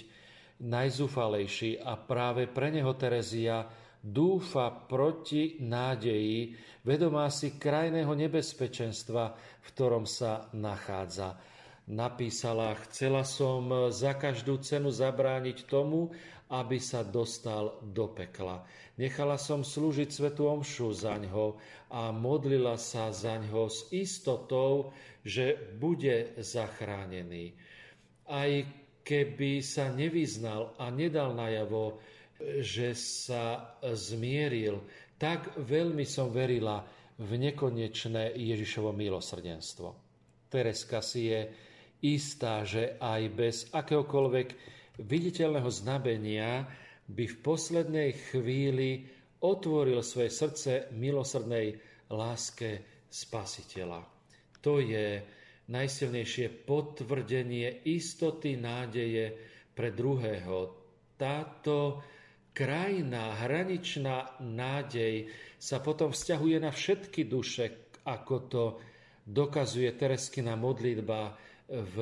najzúfalejší 0.64 1.84
a 1.84 1.94
práve 2.00 2.50
pre 2.50 2.72
neho 2.72 2.96
Terezia 2.98 3.62
dúfa 4.00 4.72
proti 4.72 5.60
nádeji, 5.62 6.56
vedomá 6.82 7.30
si 7.30 7.54
krajného 7.54 8.10
nebezpečenstva, 8.10 9.24
v 9.36 9.66
ktorom 9.70 10.08
sa 10.08 10.50
nachádza 10.56 11.38
napísala, 11.86 12.74
chcela 12.86 13.22
som 13.22 13.90
za 13.94 14.18
každú 14.18 14.58
cenu 14.58 14.90
zabrániť 14.90 15.70
tomu, 15.70 16.10
aby 16.46 16.78
sa 16.78 17.02
dostal 17.02 17.82
do 17.82 18.06
pekla. 18.14 18.62
Nechala 18.96 19.34
som 19.34 19.66
slúžiť 19.66 20.08
svetu 20.08 20.46
omšu 20.46 20.94
za 20.94 21.18
ňo 21.18 21.58
a 21.90 22.14
modlila 22.14 22.78
sa 22.78 23.10
za 23.10 23.34
ňo 23.36 23.66
s 23.66 23.90
istotou, 23.90 24.94
že 25.26 25.58
bude 25.76 26.38
zachránený. 26.38 27.50
Aj 28.30 28.50
keby 29.02 29.62
sa 29.62 29.90
nevyznal 29.90 30.74
a 30.78 30.90
nedal 30.90 31.34
najavo, 31.34 31.98
že 32.62 32.94
sa 32.94 33.74
zmieril, 33.82 34.82
tak 35.18 35.56
veľmi 35.56 36.04
som 36.06 36.30
verila 36.30 36.84
v 37.16 37.30
nekonečné 37.48 38.36
Ježišovo 38.36 38.92
milosrdenstvo. 38.92 39.88
Tereska 40.52 41.00
si 41.00 41.32
je 41.32 41.40
istá, 42.04 42.60
že 42.62 43.00
aj 43.00 43.22
bez 43.32 43.56
akéhokoľvek 43.72 44.75
viditeľného 45.00 45.70
znamenia 45.70 46.64
by 47.06 47.24
v 47.28 47.36
poslednej 47.44 48.10
chvíli 48.32 49.06
otvoril 49.44 50.00
svoje 50.02 50.32
srdce 50.32 50.70
milosrdnej 50.96 51.76
láske 52.10 52.82
Spasiteľa. 53.06 54.02
To 54.60 54.82
je 54.82 55.22
najsilnejšie 55.70 56.66
potvrdenie 56.66 57.86
istoty 57.86 58.58
nádeje 58.58 59.34
pre 59.74 59.94
druhého. 59.94 60.74
Táto 61.14 62.02
krajná, 62.50 63.36
hraničná 63.46 64.42
nádej 64.42 65.30
sa 65.56 65.80
potom 65.80 66.10
vzťahuje 66.10 66.56
na 66.60 66.72
všetky 66.74 67.28
duše, 67.28 67.94
ako 68.06 68.34
to 68.46 68.64
dokazuje 69.26 69.90
Tereskina 69.98 70.54
modlitba 70.54 71.34
v 71.66 71.96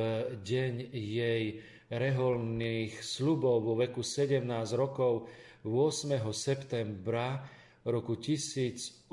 deň 0.45 0.75
jej 0.93 1.45
reholných 1.93 3.01
slubov 3.05 3.65
vo 3.65 3.75
veku 3.77 4.01
17 4.01 4.45
rokov 4.77 5.29
8. 5.65 6.21
septembra 6.33 7.45
roku 7.85 8.17
1890, 8.17 9.09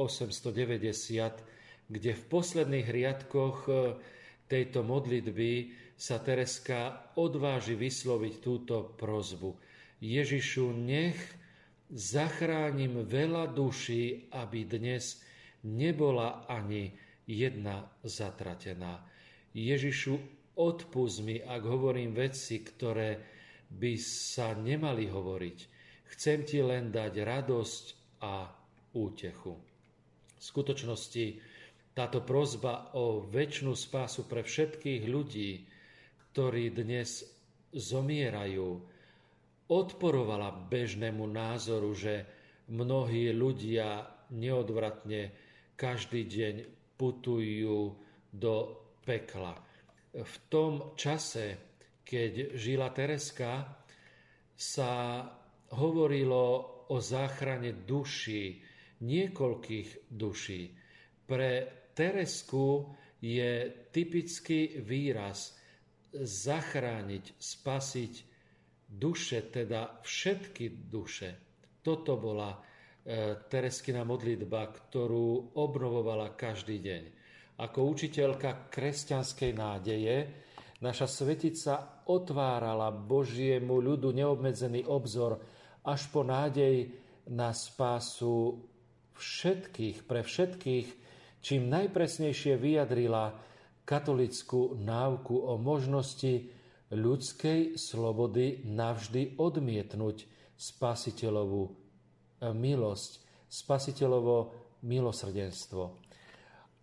kde 1.92 2.12
v 2.16 2.24
posledných 2.32 2.88
riadkoch 2.88 3.58
e, 3.68 3.72
tejto 4.48 4.84
modlitby 4.84 5.52
sa 5.96 6.20
Tereska 6.24 7.12
odváži 7.20 7.76
vysloviť 7.76 8.34
túto 8.40 8.96
prozbu. 8.96 9.56
Ježišu, 10.02 10.72
nech 10.72 11.20
zachránim 11.92 13.04
veľa 13.04 13.52
duší, 13.52 14.32
aby 14.32 14.64
dnes 14.66 15.20
nebola 15.68 16.48
ani 16.48 16.96
jedna 17.28 17.86
zatratená. 18.02 19.04
Ježišu, 19.52 20.41
Odpust 20.62 21.26
mi, 21.26 21.42
ak 21.42 21.66
hovorím 21.66 22.14
veci, 22.14 22.62
ktoré 22.62 23.18
by 23.66 23.98
sa 23.98 24.54
nemali 24.54 25.10
hovoriť. 25.10 25.58
Chcem 26.14 26.46
ti 26.46 26.62
len 26.62 26.94
dať 26.94 27.14
radosť 27.18 27.86
a 28.22 28.46
útechu. 28.94 29.58
V 30.38 30.44
skutočnosti 30.44 31.26
táto 31.98 32.22
prozba 32.22 32.94
o 32.94 33.26
väčšnú 33.26 33.74
spásu 33.74 34.30
pre 34.30 34.46
všetkých 34.46 35.04
ľudí, 35.10 35.66
ktorí 36.30 36.70
dnes 36.78 37.26
zomierajú, 37.74 38.70
odporovala 39.72 40.70
bežnému 40.70 41.26
názoru, 41.26 41.90
že 41.98 42.28
mnohí 42.70 43.34
ľudia 43.34 44.06
neodvratne 44.30 45.34
každý 45.74 46.28
deň 46.30 46.56
putujú 47.02 47.98
do 48.30 48.56
pekla 49.02 49.71
v 50.12 50.36
tom 50.52 50.94
čase, 51.00 51.58
keď 52.04 52.56
žila 52.60 52.92
Tereska, 52.92 53.64
sa 54.56 55.24
hovorilo 55.74 56.44
o 56.92 56.98
záchrane 57.00 57.88
duší, 57.88 58.60
niekoľkých 59.02 60.12
duší. 60.12 60.62
Pre 61.26 61.52
Teresku 61.96 62.92
je 63.24 63.72
typický 63.90 64.84
výraz 64.84 65.56
zachrániť, 66.14 67.40
spasiť 67.40 68.14
duše, 68.92 69.48
teda 69.48 70.04
všetky 70.04 70.92
duše. 70.92 71.30
Toto 71.80 72.20
bola 72.20 72.52
e, 72.52 72.60
Tereskina 73.48 74.04
modlitba, 74.04 74.70
ktorú 74.70 75.56
obnovovala 75.56 76.36
každý 76.36 76.78
deň. 76.84 77.04
Ako 77.62 77.94
učiteľka 77.94 78.74
kresťanskej 78.74 79.52
nádeje 79.54 80.16
naša 80.82 81.06
svetica 81.06 82.02
otvárala 82.10 82.90
Božiemu 82.90 83.78
ľudu 83.78 84.10
neobmedzený 84.18 84.90
obzor 84.90 85.38
až 85.86 86.10
po 86.10 86.26
nádej 86.26 86.90
na 87.30 87.54
spásu 87.54 88.66
všetkých, 89.14 90.10
pre 90.10 90.26
všetkých, 90.26 90.88
čím 91.46 91.70
najpresnejšie 91.70 92.58
vyjadrila 92.58 93.38
katolickú 93.86 94.74
náuku 94.82 95.38
o 95.38 95.54
možnosti 95.62 96.50
ľudskej 96.90 97.78
slobody 97.78 98.66
navždy 98.66 99.38
odmietnúť 99.38 100.26
spasiteľovú 100.58 101.70
milosť, 102.42 103.12
spasiteľovo 103.46 104.38
milosrdenstvo. 104.82 106.11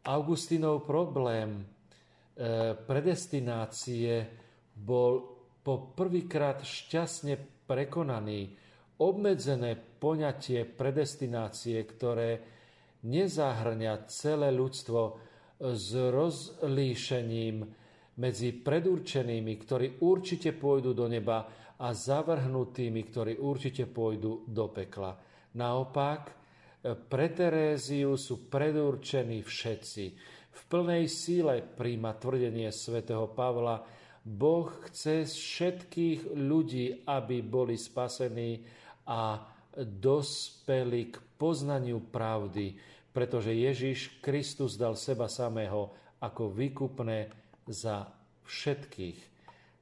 Augustinov 0.09 0.89
problém 0.89 1.61
e, 1.61 1.63
predestinácie 2.73 4.25
bol 4.73 5.21
po 5.61 5.93
prvýkrát 5.93 6.65
šťastne 6.65 7.37
prekonaný. 7.69 8.57
Obmedzené 8.99 9.77
poňatie 9.77 10.65
predestinácie, 10.65 11.77
ktoré 11.85 12.41
nezahrňa 13.05 14.09
celé 14.11 14.49
ľudstvo 14.51 15.01
s 15.61 15.89
rozlíšením 15.95 17.57
medzi 18.19 18.51
predurčenými, 18.51 19.53
ktorí 19.55 19.87
určite 20.03 20.57
pôjdu 20.57 20.97
do 20.97 21.07
neba 21.07 21.47
a 21.79 21.95
zavrhnutými, 21.95 23.01
ktorí 23.07 23.39
určite 23.39 23.87
pôjdu 23.87 24.43
do 24.51 24.67
pekla. 24.75 25.15
Naopak, 25.55 26.35
pre 26.83 27.27
Teréziu 27.35 28.15
sú 28.15 28.47
predurčení 28.47 29.43
všetci. 29.43 30.05
V 30.55 30.61
plnej 30.71 31.11
síle 31.11 31.63
príjma 31.63 32.15
tvrdenie 32.15 32.71
svätého 32.71 33.27
Pavla, 33.31 33.83
Boh 34.23 34.69
chce 34.87 35.25
všetkých 35.25 36.37
ľudí, 36.37 37.03
aby 37.09 37.41
boli 37.41 37.81
spasení 37.81 38.63
a 39.09 39.41
dospeli 39.79 41.15
k 41.15 41.17
poznaniu 41.41 42.05
pravdy, 42.13 42.77
pretože 43.11 43.57
Ježiš 43.57 44.21
Kristus 44.21 44.77
dal 44.77 44.99
seba 44.99 45.27
samého 45.31 45.97
ako 46.21 46.53
výkupné 46.53 47.33
za 47.65 48.11
všetkých. 48.45 49.19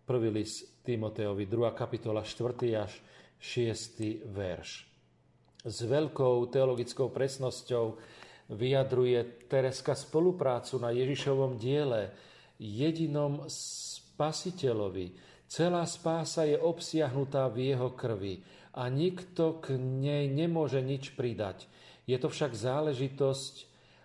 Prvý 0.07 0.28
list 0.30 0.84
Timoteovi, 0.86 1.51
2. 1.51 1.74
kapitola, 1.74 2.22
4. 2.22 2.55
až 2.78 2.92
6. 3.42 4.30
verš 4.30 4.86
s 5.67 5.83
veľkou 5.83 6.47
teologickou 6.47 7.11
presnosťou 7.11 7.99
vyjadruje 8.55 9.51
Tereska 9.51 9.99
spoluprácu 9.99 10.79
na 10.79 10.95
Ježišovom 10.95 11.59
diele, 11.59 12.14
jedinom 12.62 13.51
spasiteľovi. 13.51 15.19
Celá 15.51 15.83
spása 15.87 16.47
je 16.47 16.55
obsiahnutá 16.55 17.51
v 17.51 17.75
jeho 17.75 17.91
krvi 17.99 18.47
a 18.79 18.87
nikto 18.87 19.59
k 19.59 19.75
nej 19.79 20.31
nemôže 20.31 20.79
nič 20.79 21.19
pridať. 21.19 21.67
Je 22.07 22.14
to 22.23 22.31
však 22.31 22.55
záležitosť 22.55 23.55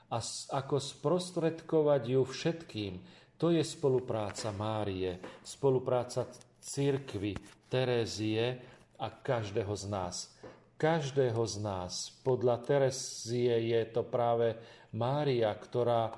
a 0.10 0.18
ako 0.58 0.76
sprostredkovať 0.82 2.02
ju 2.10 2.22
všetkým. 2.26 2.94
To 3.38 3.54
je 3.54 3.62
spolupráca 3.62 4.50
Márie, 4.54 5.22
spolupráca 5.46 6.26
církvy, 6.62 7.38
Terézie 7.72 8.60
a 9.00 9.08
každého 9.10 9.74
z 9.78 9.86
nás 9.88 10.41
každého 10.82 11.46
z 11.46 11.56
nás. 11.62 12.10
Podľa 12.26 12.58
Terezie 12.66 13.70
je 13.70 13.82
to 13.94 14.02
práve 14.02 14.58
Mária, 14.98 15.54
ktorá 15.54 16.10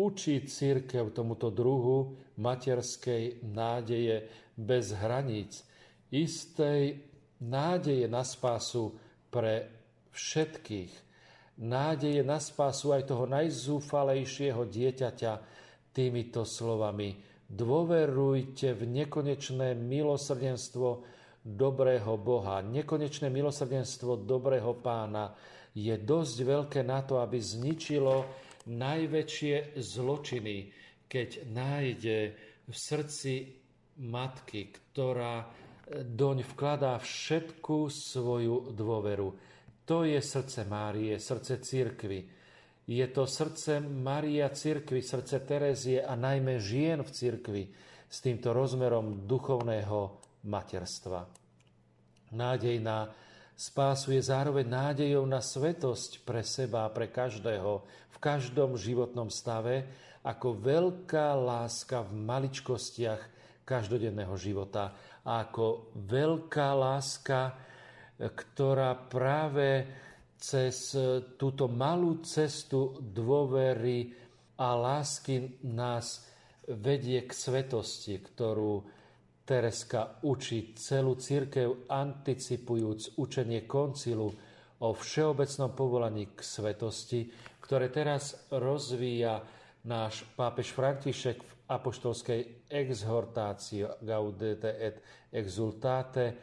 učí 0.00 0.48
církev 0.48 1.12
tomuto 1.12 1.52
druhu 1.52 2.16
materskej 2.40 3.44
nádeje 3.44 4.24
bez 4.56 4.96
hraníc, 4.96 5.60
istej 6.08 6.96
nádeje 7.44 8.08
na 8.08 8.24
spásu 8.24 8.96
pre 9.28 9.68
všetkých. 10.16 11.04
Nádeje 11.60 12.24
na 12.24 12.40
spásu 12.40 12.96
aj 12.96 13.12
toho 13.12 13.28
najzúfalejšieho 13.28 14.64
dieťaťa 14.64 15.32
týmito 15.92 16.48
slovami. 16.48 17.20
Dôverujte 17.52 18.72
v 18.72 18.82
nekonečné 19.04 19.76
milosrdenstvo 19.76 21.04
dobrého 21.46 22.18
Boha. 22.18 22.58
Nekonečné 22.58 23.30
milosrdenstvo 23.30 24.18
dobrého 24.18 24.74
pána 24.82 25.30
je 25.78 25.94
dosť 25.94 26.36
veľké 26.42 26.80
na 26.82 27.06
to, 27.06 27.22
aby 27.22 27.38
zničilo 27.38 28.26
najväčšie 28.66 29.78
zločiny, 29.78 30.74
keď 31.06 31.46
nájde 31.54 32.18
v 32.66 32.74
srdci 32.74 33.54
matky, 34.02 34.74
ktorá 34.74 35.46
doň 36.02 36.42
vkladá 36.42 36.98
všetku 36.98 37.86
svoju 37.86 38.74
dôveru. 38.74 39.28
To 39.86 40.02
je 40.02 40.18
srdce 40.18 40.66
Márie, 40.66 41.14
srdce 41.22 41.62
církvy. 41.62 42.26
Je 42.90 43.06
to 43.14 43.22
srdce 43.22 43.78
Maria 43.78 44.50
církvy, 44.50 44.98
srdce 44.98 45.46
Terezie 45.46 46.02
a 46.02 46.18
najmä 46.18 46.58
žien 46.58 47.06
v 47.06 47.10
církvi 47.10 47.62
s 48.10 48.18
týmto 48.18 48.50
rozmerom 48.50 49.26
duchovného 49.30 50.25
materstva. 50.46 51.26
Nádej 52.32 52.78
na 52.80 53.10
spásu 53.52 54.14
je 54.14 54.22
zároveň 54.22 54.66
nádejou 54.66 55.26
na 55.26 55.42
svetosť 55.42 56.22
pre 56.22 56.46
seba 56.46 56.86
a 56.86 56.92
pre 56.94 57.10
každého 57.10 57.82
v 58.14 58.16
každom 58.18 58.80
životnom 58.80 59.28
stave, 59.28 59.86
ako 60.26 60.58
veľká 60.58 61.38
láska 61.38 62.02
v 62.02 62.12
maličkostiach 62.18 63.22
každodenného 63.62 64.34
života 64.34 64.94
a 65.26 65.46
ako 65.46 65.94
veľká 66.06 66.68
láska, 66.74 67.54
ktorá 68.18 68.94
práve 69.06 69.86
cez 70.38 70.94
túto 71.38 71.66
malú 71.66 72.22
cestu 72.22 72.98
dôvery 73.00 74.14
a 74.56 74.68
lásky 74.76 75.62
nás 75.66 76.24
vedie 76.66 77.22
k 77.24 77.30
svetosti, 77.30 78.18
ktorú 78.18 78.95
Tereska 79.46 80.18
učí 80.26 80.74
celú 80.74 81.14
církev 81.14 81.86
anticipujúc 81.86 83.14
učenie 83.14 83.62
koncilu 83.62 84.34
o 84.82 84.88
všeobecnom 84.90 85.70
povolaní 85.70 86.34
k 86.34 86.42
svetosti, 86.42 87.30
ktoré 87.62 87.94
teraz 87.94 88.50
rozvíja 88.50 89.46
náš 89.86 90.26
pápež 90.34 90.74
František 90.74 91.38
v 91.38 91.52
apoštolskej 91.70 92.40
exhortácii 92.66 94.02
Gaudete 94.02 94.70
et 94.82 94.98
exultate 95.30 96.34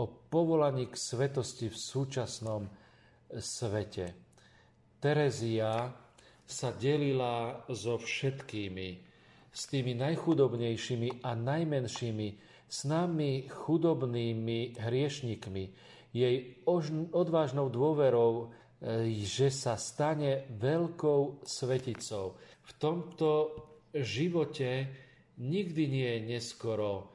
o 0.00 0.08
povolaní 0.08 0.88
k 0.88 0.96
svetosti 0.96 1.68
v 1.68 1.76
súčasnom 1.76 2.64
svete. 3.36 4.16
Terezia 4.96 5.92
sa 6.46 6.72
delila 6.72 7.68
so 7.68 8.00
všetkými, 8.00 8.88
s 9.52 9.62
tými 9.72 9.96
najchudobnejšími 9.96 11.24
a 11.24 11.32
najmenšími, 11.32 12.28
s 12.66 12.84
nami 12.84 13.46
chudobnými 13.46 14.78
hriešnikmi, 14.78 15.64
jej 16.10 16.36
odvážnou 17.12 17.70
dôverou, 17.70 18.50
e, 18.80 19.12
že 19.22 19.52
sa 19.52 19.78
stane 19.78 20.48
veľkou 20.58 21.46
sveticou. 21.46 22.34
V 22.66 22.70
tomto 22.80 23.30
živote 23.94 24.88
nikdy 25.38 25.82
nie 25.86 26.08
je 26.08 26.20
neskoro 26.26 27.12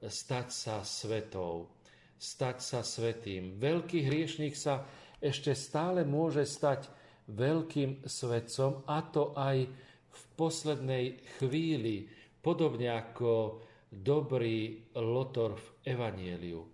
stať 0.00 0.48
sa 0.52 0.76
svetou, 0.86 1.68
stať 2.16 2.56
sa 2.62 2.80
svetým. 2.86 3.58
Veľký 3.58 4.06
hriešnik 4.06 4.54
sa 4.54 4.86
ešte 5.18 5.56
stále 5.56 6.04
môže 6.04 6.44
stať 6.44 6.88
veľkým 7.26 8.06
svetcom, 8.06 8.86
a 8.86 9.02
to 9.10 9.34
aj 9.34 9.66
v 10.06 10.22
poslednej 10.38 11.18
chvíli, 11.40 12.06
podobne 12.38 12.94
ako 12.94 13.58
dobrý 14.02 14.92
Lotor 14.92 15.56
v 15.56 15.68
Evanieliu. 15.96 16.68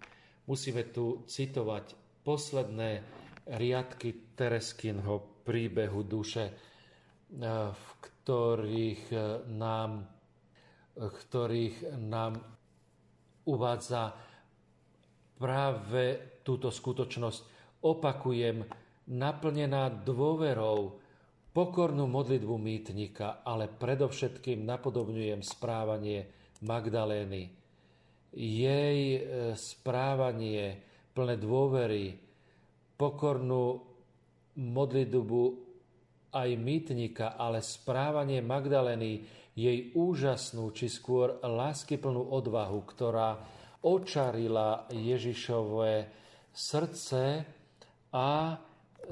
Musíme 0.51 0.91
tu 0.91 1.23
citovať 1.27 1.95
posledné 2.27 2.91
riadky 3.47 4.35
Tereskinho 4.35 5.47
príbehu 5.47 6.03
duše, 6.03 6.45
eh, 6.47 6.55
v 7.70 7.87
ktorých 8.03 9.05
eh, 9.14 9.23
nám, 9.51 10.03
eh, 10.03 11.07
ktorých 11.07 11.95
nám 11.99 12.43
uvádza 13.47 14.14
práve 15.39 16.39
túto 16.47 16.70
skutočnosť. 16.70 17.41
Opakujem, 17.83 18.62
naplnená 19.11 19.91
dôverou, 19.91 21.03
pokornú 21.51 22.07
modlitbu 22.07 22.57
mýtnika, 22.57 23.43
ale 23.43 23.66
predovšetkým 23.66 24.62
napodobňujem 24.62 25.43
správanie 25.43 26.41
Magdalény. 26.63 27.51
Jej 28.33 28.99
e, 29.19 29.21
správanie 29.53 30.81
plné 31.13 31.37
dôvery, 31.37 32.17
pokornú 32.97 33.83
modlitbu 34.57 35.43
aj 36.33 36.49
mýtnika, 36.57 37.37
ale 37.37 37.61
správanie 37.61 38.41
Magdaleny, 38.41 39.43
jej 39.53 39.93
úžasnú, 39.93 40.73
či 40.73 40.89
skôr 40.89 41.37
láskyplnú 41.45 42.33
odvahu, 42.33 42.81
ktorá 42.89 43.37
očarila 43.85 44.89
Ježišové 44.89 46.09
srdce 46.49 47.45
a 48.17 48.57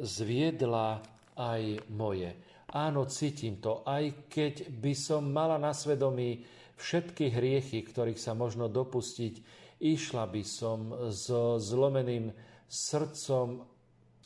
zviedla 0.01 1.05
aj 1.37 1.93
moje. 1.93 2.31
Áno, 2.73 3.05
cítim 3.05 3.61
to, 3.61 3.83
aj 3.85 4.31
keď 4.31 4.71
by 4.71 4.93
som 4.95 5.29
mala 5.29 5.59
na 5.59 5.75
svedomí 5.75 6.41
všetky 6.81 7.29
hriechy, 7.37 7.85
ktorých 7.85 8.17
sa 8.17 8.33
možno 8.33 8.73
dopustiť, 8.73 9.35
išla 9.85 10.25
by 10.25 10.43
som 10.43 10.79
so 11.13 11.61
zlomeným 11.61 12.33
srdcom, 12.65 13.69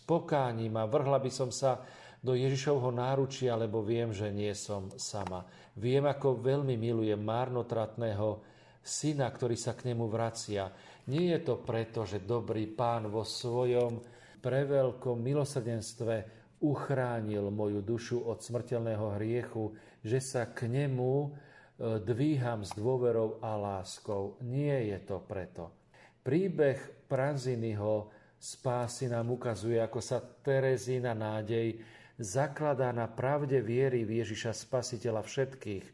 pokáním 0.04 0.76
a 0.78 0.84
vrhla 0.86 1.18
by 1.18 1.30
som 1.32 1.50
sa 1.50 1.80
do 2.24 2.32
Ježišovho 2.32 2.88
náručia, 2.92 3.56
lebo 3.56 3.84
viem, 3.84 4.12
že 4.12 4.32
nie 4.32 4.52
som 4.56 4.88
sama. 4.96 5.44
Viem, 5.76 6.08
ako 6.08 6.40
veľmi 6.40 6.76
milujem 6.76 7.20
márnotratného 7.20 8.40
syna, 8.80 9.28
ktorý 9.28 9.56
sa 9.56 9.76
k 9.76 9.92
nemu 9.92 10.04
vracia. 10.08 10.68
Nie 11.08 11.36
je 11.36 11.40
to 11.44 11.60
preto, 11.60 12.08
že 12.08 12.24
dobrý 12.24 12.68
pán 12.68 13.08
vo 13.12 13.24
svojom 13.24 14.00
preveľkom 14.40 15.20
milosrdenstve 15.20 16.44
uchránil 16.64 17.48
moju 17.52 17.84
dušu 17.84 18.24
od 18.24 18.40
smrteľného 18.40 19.20
hriechu, 19.20 19.72
že 20.00 20.20
sa 20.20 20.48
k 20.52 20.68
nemu 20.68 21.32
dvíham 21.78 22.62
s 22.62 22.70
dôverou 22.74 23.42
a 23.42 23.58
láskou. 23.58 24.38
Nie 24.46 24.94
je 24.94 24.98
to 25.02 25.18
preto. 25.22 25.74
Príbeh 26.22 26.78
Pranzinyho 27.10 28.08
spásy 28.38 29.10
nám 29.10 29.34
ukazuje, 29.34 29.82
ako 29.82 30.00
sa 30.00 30.22
Terezína 30.22 31.12
nádej 31.12 31.80
zakladá 32.20 32.94
na 32.94 33.10
pravde 33.10 33.58
viery 33.58 34.06
v 34.06 34.22
Ježiša 34.22 34.54
Spasiteľa 34.54 35.26
všetkých, 35.26 35.86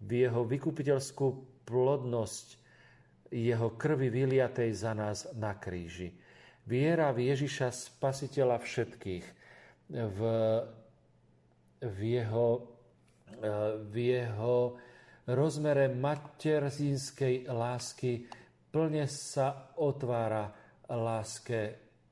v 0.00 0.10
jeho 0.10 0.42
vykupiteľskú 0.44 1.26
plodnosť, 1.68 2.48
jeho 3.30 3.68
krvi 3.74 4.08
vyliatej 4.08 4.70
za 4.72 4.92
nás 4.96 5.28
na 5.36 5.52
kríži. 5.58 6.14
Viera 6.66 7.12
v 7.14 7.30
Ježiša 7.30 7.70
Spasiteľa 7.70 8.58
všetkých, 8.58 9.26
v, 9.92 10.20
v 11.78 11.98
jeho, 12.02 12.48
e, 13.38 13.50
v 13.86 13.94
jeho 13.94 14.74
rozmere 15.26 15.90
materinskej 15.90 17.50
lásky 17.50 18.26
plne 18.70 19.10
sa 19.10 19.74
otvára 19.78 20.54
láske 20.86 21.60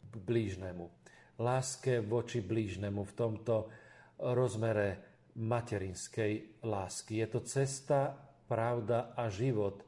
k 0.02 0.14
blížnemu. 0.18 0.90
Láske 1.38 2.02
voči 2.02 2.42
blížnemu 2.42 3.02
v 3.02 3.12
tomto 3.14 3.70
rozmere 4.22 5.02
materinskej 5.34 6.62
lásky. 6.62 7.22
Je 7.22 7.26
to 7.26 7.40
cesta, 7.42 8.14
pravda 8.46 9.14
a 9.18 9.30
život. 9.30 9.82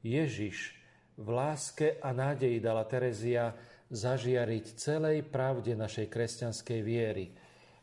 Ježiš 0.00 0.76
v 1.16 1.28
láske 1.32 1.96
a 2.00 2.12
nádeji 2.12 2.60
dala 2.60 2.84
Terezia 2.88 3.52
zažiariť 3.92 4.66
celej 4.76 5.24
pravde 5.28 5.76
našej 5.76 6.06
kresťanskej 6.08 6.80
viery. 6.80 7.32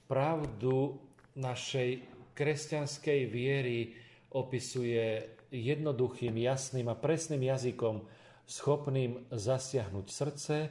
Pravdu 0.10 1.00
našej 1.38 1.90
kresťanskej 2.34 3.22
viery 3.30 4.03
opisuje 4.34 5.30
jednoduchým, 5.54 6.38
jasným 6.38 6.90
a 6.90 6.96
presným 6.98 7.44
jazykom, 7.46 8.02
schopným 8.44 9.32
zasiahnuť 9.32 10.10
srdce 10.10 10.70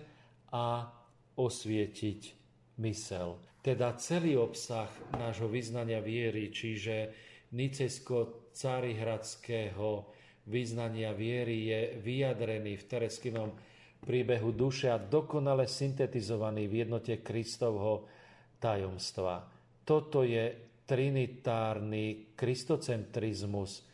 a 0.52 0.92
osvietiť 1.38 2.34
mysel. 2.82 3.38
Teda 3.62 3.94
celý 3.96 4.36
obsah 4.36 4.90
nášho 5.14 5.48
vyznania 5.48 6.00
viery, 6.02 6.50
čiže 6.50 7.08
nicejsko-carihradského 7.54 10.04
vyznania 10.50 11.14
viery 11.14 11.70
je 11.70 11.94
vyjadrený 12.02 12.76
v 12.76 12.84
Tereskinom 12.90 13.54
príbehu 14.02 14.50
duše 14.50 14.90
a 14.90 14.98
dokonale 14.98 15.70
syntetizovaný 15.70 16.66
v 16.66 16.82
jednote 16.82 17.22
Kristovho 17.22 18.10
tajomstva. 18.58 19.46
Toto 19.86 20.26
je 20.26 20.71
trinitárny 20.86 22.34
kristocentrizmus 22.36 23.86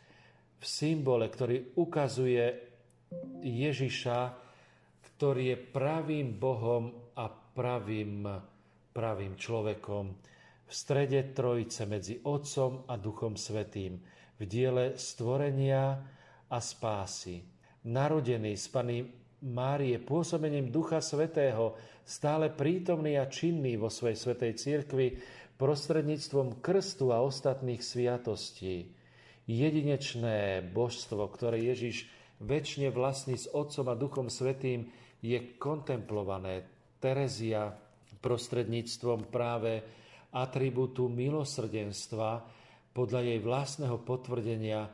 v 0.59 0.65
symbole, 0.65 1.31
ktorý 1.31 1.79
ukazuje 1.79 2.45
Ježiša, 3.41 4.19
ktorý 4.99 5.55
je 5.55 5.57
pravým 5.57 6.35
Bohom 6.35 7.11
a 7.15 7.25
pravým, 7.31 8.27
pravým 8.91 9.33
človekom 9.35 10.05
v 10.69 10.71
strede 10.71 11.33
trojice 11.33 11.89
medzi 11.89 12.21
Otcom 12.23 12.85
a 12.85 12.95
Duchom 12.99 13.33
Svetým 13.33 13.97
v 14.39 14.43
diele 14.45 14.95
stvorenia 14.95 15.97
a 16.47 16.57
spásy. 16.61 17.41
Narodený 17.89 18.53
z 18.55 18.65
Pany 18.69 18.97
Márie 19.39 19.95
pôsobením 20.03 20.67
Ducha 20.67 20.99
Svetého, 20.99 21.79
stále 22.03 22.51
prítomný 22.51 23.15
a 23.15 23.31
činný 23.31 23.79
vo 23.79 23.87
svojej 23.87 24.19
svetej 24.19 24.51
cirkvi 24.59 25.07
prostredníctvom 25.59 26.63
krstu 26.63 27.11
a 27.11 27.19
ostatných 27.19 27.83
sviatostí. 27.83 28.95
Jedinečné 29.45 30.63
božstvo, 30.71 31.27
ktoré 31.27 31.59
Ježiš 31.59 32.07
väčšine 32.39 32.95
vlastní 32.95 33.35
s 33.35 33.51
Otcom 33.51 33.91
a 33.91 33.95
Duchom 33.99 34.31
Svetým, 34.31 34.87
je 35.19 35.59
kontemplované. 35.59 36.63
Terezia 37.03 37.75
prostredníctvom 38.23 39.27
práve 39.27 39.83
atribútu 40.31 41.11
milosrdenstva 41.11 42.43
podľa 42.95 43.21
jej 43.23 43.39
vlastného 43.39 43.97
potvrdenia 44.03 44.87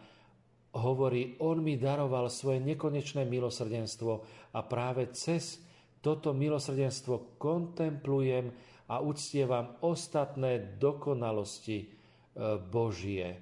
hovorí, 0.76 1.40
on 1.42 1.64
mi 1.64 1.80
daroval 1.80 2.28
svoje 2.28 2.60
nekonečné 2.62 3.24
milosrdenstvo 3.26 4.14
a 4.54 4.60
práve 4.66 5.10
cez 5.16 5.62
toto 6.04 6.36
milosrdenstvo 6.36 7.40
kontemplujem 7.42 8.52
a 8.86 9.02
uctievam 9.02 9.78
ostatné 9.82 10.78
dokonalosti 10.78 11.78
e, 11.82 11.88
Božie. 12.70 13.42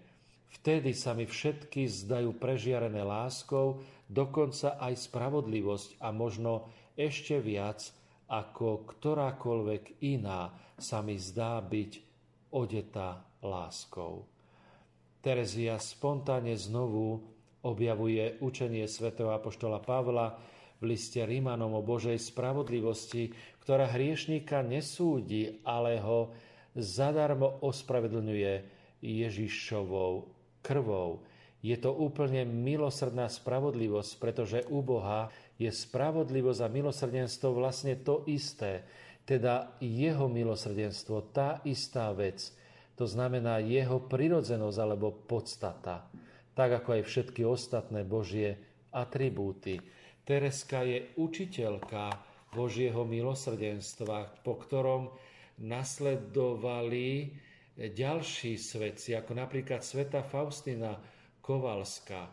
Vtedy 0.53 0.93
sa 0.95 1.17
mi 1.17 1.27
všetky 1.27 1.89
zdajú 1.89 2.37
prežiarené 2.37 3.01
láskou, 3.01 3.81
dokonca 4.07 4.77
aj 4.79 5.09
spravodlivosť 5.09 5.99
a 5.99 6.13
možno 6.13 6.69
ešte 6.93 7.41
viac 7.41 7.89
ako 8.29 8.87
ktorákoľvek 8.87 10.05
iná 10.05 10.53
sa 10.77 11.01
mi 11.01 11.17
zdá 11.19 11.59
byť 11.59 11.91
odetá 12.53 13.21
láskou. 13.43 14.23
Terezia 15.23 15.79
spontánne 15.79 16.55
znovu 16.55 17.23
objavuje 17.63 18.39
učenie 18.43 18.85
svätého 18.87 19.31
apoštola 19.31 19.79
Pavla 19.79 20.35
v 20.84 20.91
liste 20.99 21.23
Rímanom 21.23 21.79
o 21.79 21.81
Božej 21.81 22.19
spravodlivosti, 22.19 23.31
ktorá 23.63 23.88
hriešníka 23.88 24.59
nesúdi, 24.59 25.63
ale 25.63 26.03
ho 26.03 26.36
zadarmo 26.75 27.63
ospravedlňuje 27.63 28.51
Ježišovou 28.99 30.27
krvou. 30.59 31.23
Je 31.63 31.79
to 31.79 31.95
úplne 31.95 32.43
milosrdná 32.43 33.31
spravodlivosť, 33.31 34.11
pretože 34.19 34.67
u 34.67 34.84
Boha 34.84 35.31
je 35.55 35.71
spravodlivosť 35.71 36.59
a 36.59 36.67
milosrdenstvo 36.67 37.55
vlastne 37.55 37.95
to 38.03 38.27
isté. 38.27 38.84
Teda 39.23 39.79
jeho 39.79 40.27
milosrdenstvo, 40.27 41.31
tá 41.31 41.63
istá 41.63 42.11
vec. 42.11 42.51
To 42.99 43.07
znamená 43.07 43.63
jeho 43.63 44.03
prirodzenosť 44.03 44.77
alebo 44.84 45.15
podstata. 45.15 46.11
Tak 46.51 46.84
ako 46.84 46.99
aj 46.99 47.03
všetky 47.07 47.47
ostatné 47.47 48.03
Božie 48.03 48.59
atribúty. 48.91 49.79
Tereska 50.24 50.88
je 50.88 51.11
učiteľka 51.19 52.15
Božieho 52.55 53.03
milosrdenstva, 53.03 54.43
po 54.45 54.55
ktorom 54.55 55.11
nasledovali 55.59 57.34
ďalší 57.76 58.55
svetci, 58.55 59.17
ako 59.17 59.36
napríklad 59.36 59.82
sveta 59.82 60.21
Faustina 60.24 60.95
Kovalská. 61.43 62.30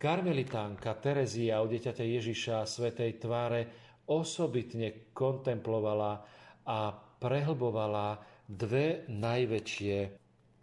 Karmelitánka 0.00 0.96
Terezia 0.96 1.60
o 1.60 1.68
dieťaťa 1.68 2.04
Ježiša 2.08 2.64
svetej 2.64 3.20
tváre 3.20 3.60
osobitne 4.08 5.12
kontemplovala 5.12 6.24
a 6.64 6.94
prehlbovala 7.20 8.16
dve 8.48 9.04
najväčšie 9.12 9.96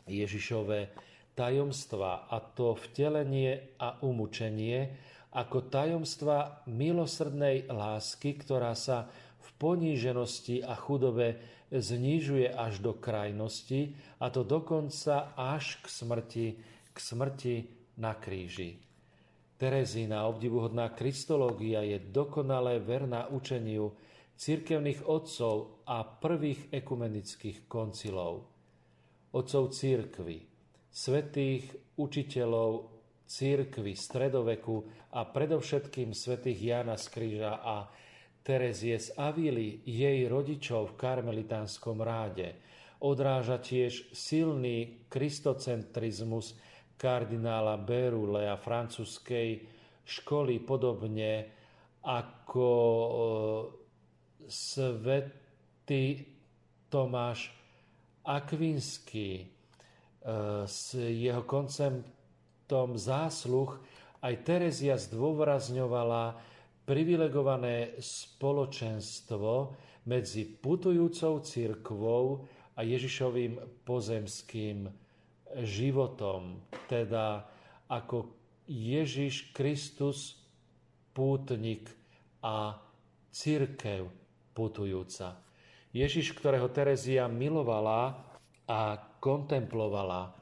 Ježišové 0.10 0.80
tajomstva, 1.38 2.26
a 2.34 2.42
to 2.42 2.74
vtelenie 2.74 3.78
a 3.78 4.02
umúčenie, 4.02 4.90
ako 5.32 5.68
tajomstva 5.68 6.64
milosrdnej 6.68 7.68
lásky, 7.68 8.40
ktorá 8.40 8.74
sa 8.78 9.12
v 9.44 9.48
poníženosti 9.60 10.64
a 10.64 10.74
chudobe 10.76 11.40
znižuje 11.72 12.48
až 12.48 12.80
do 12.80 12.96
krajnosti, 12.96 13.96
a 14.24 14.32
to 14.32 14.48
dokonca 14.48 15.36
až 15.36 15.84
k 15.84 15.86
smrti, 15.92 16.48
k 16.94 16.98
smrti 16.98 17.56
na 18.00 18.16
kríži. 18.16 18.80
Terezína 19.58 20.30
obdivuhodná 20.30 20.94
kristológia 20.94 21.82
je 21.82 21.98
dokonale 21.98 22.78
verná 22.78 23.26
učeniu 23.28 23.90
cirkevných 24.38 25.10
otcov 25.10 25.82
a 25.90 26.06
prvých 26.06 26.70
ekumenických 26.70 27.66
koncilov. 27.66 28.46
Otcov 29.34 29.74
církvy, 29.74 30.46
svetých 30.94 31.74
učiteľov 31.98 32.97
církvy 33.28 33.94
stredoveku 33.94 34.88
a 35.12 35.28
predovšetkým 35.28 36.16
svetých 36.16 36.60
Jana 36.64 36.96
z 36.96 37.06
Kríža 37.12 37.60
a 37.60 37.92
Terezie 38.40 38.96
z 38.96 39.12
Avily, 39.20 39.84
jej 39.84 40.24
rodičov 40.32 40.96
v 40.96 40.98
karmelitánskom 41.04 42.00
ráde, 42.00 42.56
odráža 43.04 43.60
tiež 43.60 44.16
silný 44.16 45.04
kristocentrizmus 45.12 46.56
kardinála 46.96 47.76
Berule 47.76 48.48
a 48.48 48.56
francúzskej 48.56 49.68
školy, 50.08 50.64
podobne 50.64 51.52
ako 52.08 52.72
e, 52.72 53.12
svetý 54.48 56.24
Tomáš 56.88 57.52
Akvinský. 58.24 59.44
E, 59.44 59.46
s 60.64 60.96
jeho 60.96 61.44
konceptom 62.68 63.00
zásluh 63.00 63.80
aj 64.20 64.44
Terezia 64.44 65.00
zdôrazňovala 65.00 66.36
privilegované 66.84 67.96
spoločenstvo 67.96 69.72
medzi 70.04 70.44
putujúcou 70.44 71.40
církvou 71.48 72.44
a 72.76 72.84
Ježišovým 72.84 73.88
pozemským 73.88 74.92
životom, 75.64 76.60
teda 76.92 77.48
ako 77.88 78.36
Ježiš 78.68 79.56
Kristus 79.56 80.36
pútnik 81.16 81.88
a 82.44 82.84
církev 83.32 84.12
putujúca. 84.52 85.40
Ježiš, 85.96 86.36
ktorého 86.36 86.68
Terezia 86.68 87.32
milovala 87.32 88.28
a 88.68 89.00
kontemplovala, 89.24 90.36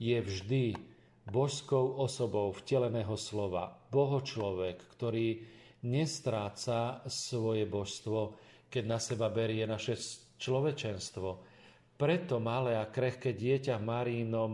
je 0.00 0.16
vždy 0.16 0.96
božskou 1.28 2.00
osobou 2.00 2.50
vteleného 2.56 3.14
slova, 3.14 3.76
bohočlovek, 3.92 4.80
ktorý 4.96 5.44
nestráca 5.84 7.04
svoje 7.06 7.68
božstvo, 7.68 8.34
keď 8.66 8.84
na 8.84 8.98
seba 8.98 9.28
berie 9.28 9.64
naše 9.68 9.94
človečenstvo. 10.40 11.28
Preto 11.98 12.38
malé 12.38 12.78
a 12.78 12.88
krehké 12.88 13.34
dieťa 13.34 13.78
v 13.78 13.86
Marínom 13.86 14.52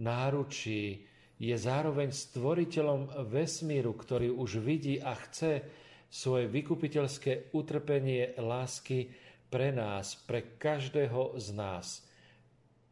náručí 0.00 1.04
je 1.40 1.56
zároveň 1.56 2.12
stvoriteľom 2.12 3.24
vesmíru, 3.28 3.96
ktorý 3.96 4.28
už 4.32 4.60
vidí 4.60 5.00
a 5.00 5.16
chce 5.16 5.64
svoje 6.10 6.50
vykupiteľské 6.52 7.54
utrpenie 7.56 8.36
lásky 8.36 9.08
pre 9.48 9.72
nás, 9.72 10.20
pre 10.28 10.58
každého 10.60 11.40
z 11.40 11.48
nás, 11.56 11.86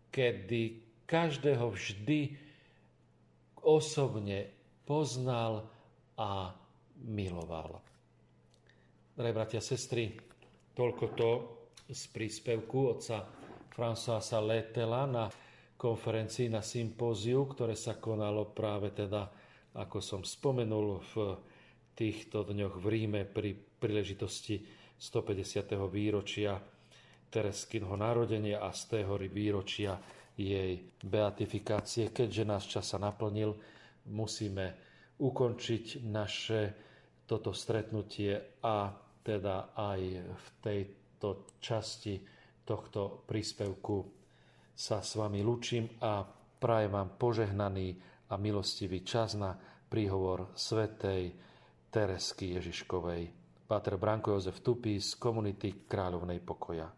kedy 0.09 0.81
každého 1.05 1.71
vždy 1.71 2.48
osobne 3.65 4.51
poznal 4.85 5.67
a 6.19 6.51
miloval. 7.07 7.79
Drahé 9.15 9.33
bratia 9.35 9.59
a 9.59 9.65
sestry, 9.65 10.15
toľko 10.75 11.05
to 11.19 11.31
z 11.91 12.03
príspevku 12.15 12.79
otca 12.99 13.27
Françoisa 13.71 14.39
Letela 14.43 15.07
na 15.07 15.27
konferencii 15.79 16.51
na 16.51 16.63
sympóziu, 16.63 17.47
ktoré 17.47 17.79
sa 17.79 18.03
konalo 18.03 18.51
práve 18.51 18.91
teda, 18.91 19.31
ako 19.79 19.99
som 20.03 20.23
spomenul, 20.27 20.99
v 21.15 21.15
týchto 21.95 22.47
dňoch 22.47 22.79
v 22.79 22.87
Ríme 22.87 23.23
pri 23.27 23.55
príležitosti 23.55 24.63
150. 24.99 25.79
výročia 25.91 26.59
Tereskinho 27.31 27.95
narodenia 27.95 28.63
a 28.63 28.75
z 28.75 28.99
tého 28.99 29.15
výročia 29.31 29.95
jej 30.39 30.87
beatifikácie. 31.03 32.15
Keďže 32.15 32.45
nás 32.47 32.65
čas 32.65 32.95
sa 32.95 33.03
naplnil, 33.03 33.59
musíme 34.15 34.79
ukončiť 35.19 36.07
naše 36.07 36.61
toto 37.27 37.51
stretnutie 37.51 38.63
a 38.63 38.95
teda 39.21 39.75
aj 39.75 40.01
v 40.25 40.47
tejto 40.63 41.59
časti 41.59 42.23
tohto 42.63 43.27
príspevku 43.27 43.97
sa 44.73 45.03
s 45.03 45.19
vami 45.19 45.43
lúčim 45.43 45.91
a 46.01 46.23
prajem 46.57 46.95
vám 46.95 47.11
požehnaný 47.19 47.99
a 48.31 48.39
milostivý 48.39 49.03
čas 49.03 49.35
na 49.35 49.53
príhovor 49.89 50.55
svetej 50.55 51.35
Teresky 51.89 52.55
Ježiškovej. 52.57 53.23
Páter 53.69 53.97
Branko 53.97 54.37
Jozef 54.37 54.61
Tupí 54.61 55.01
z 55.01 55.17
komunity 55.17 55.89
Kráľovnej 55.89 56.41
pokoja. 56.41 56.98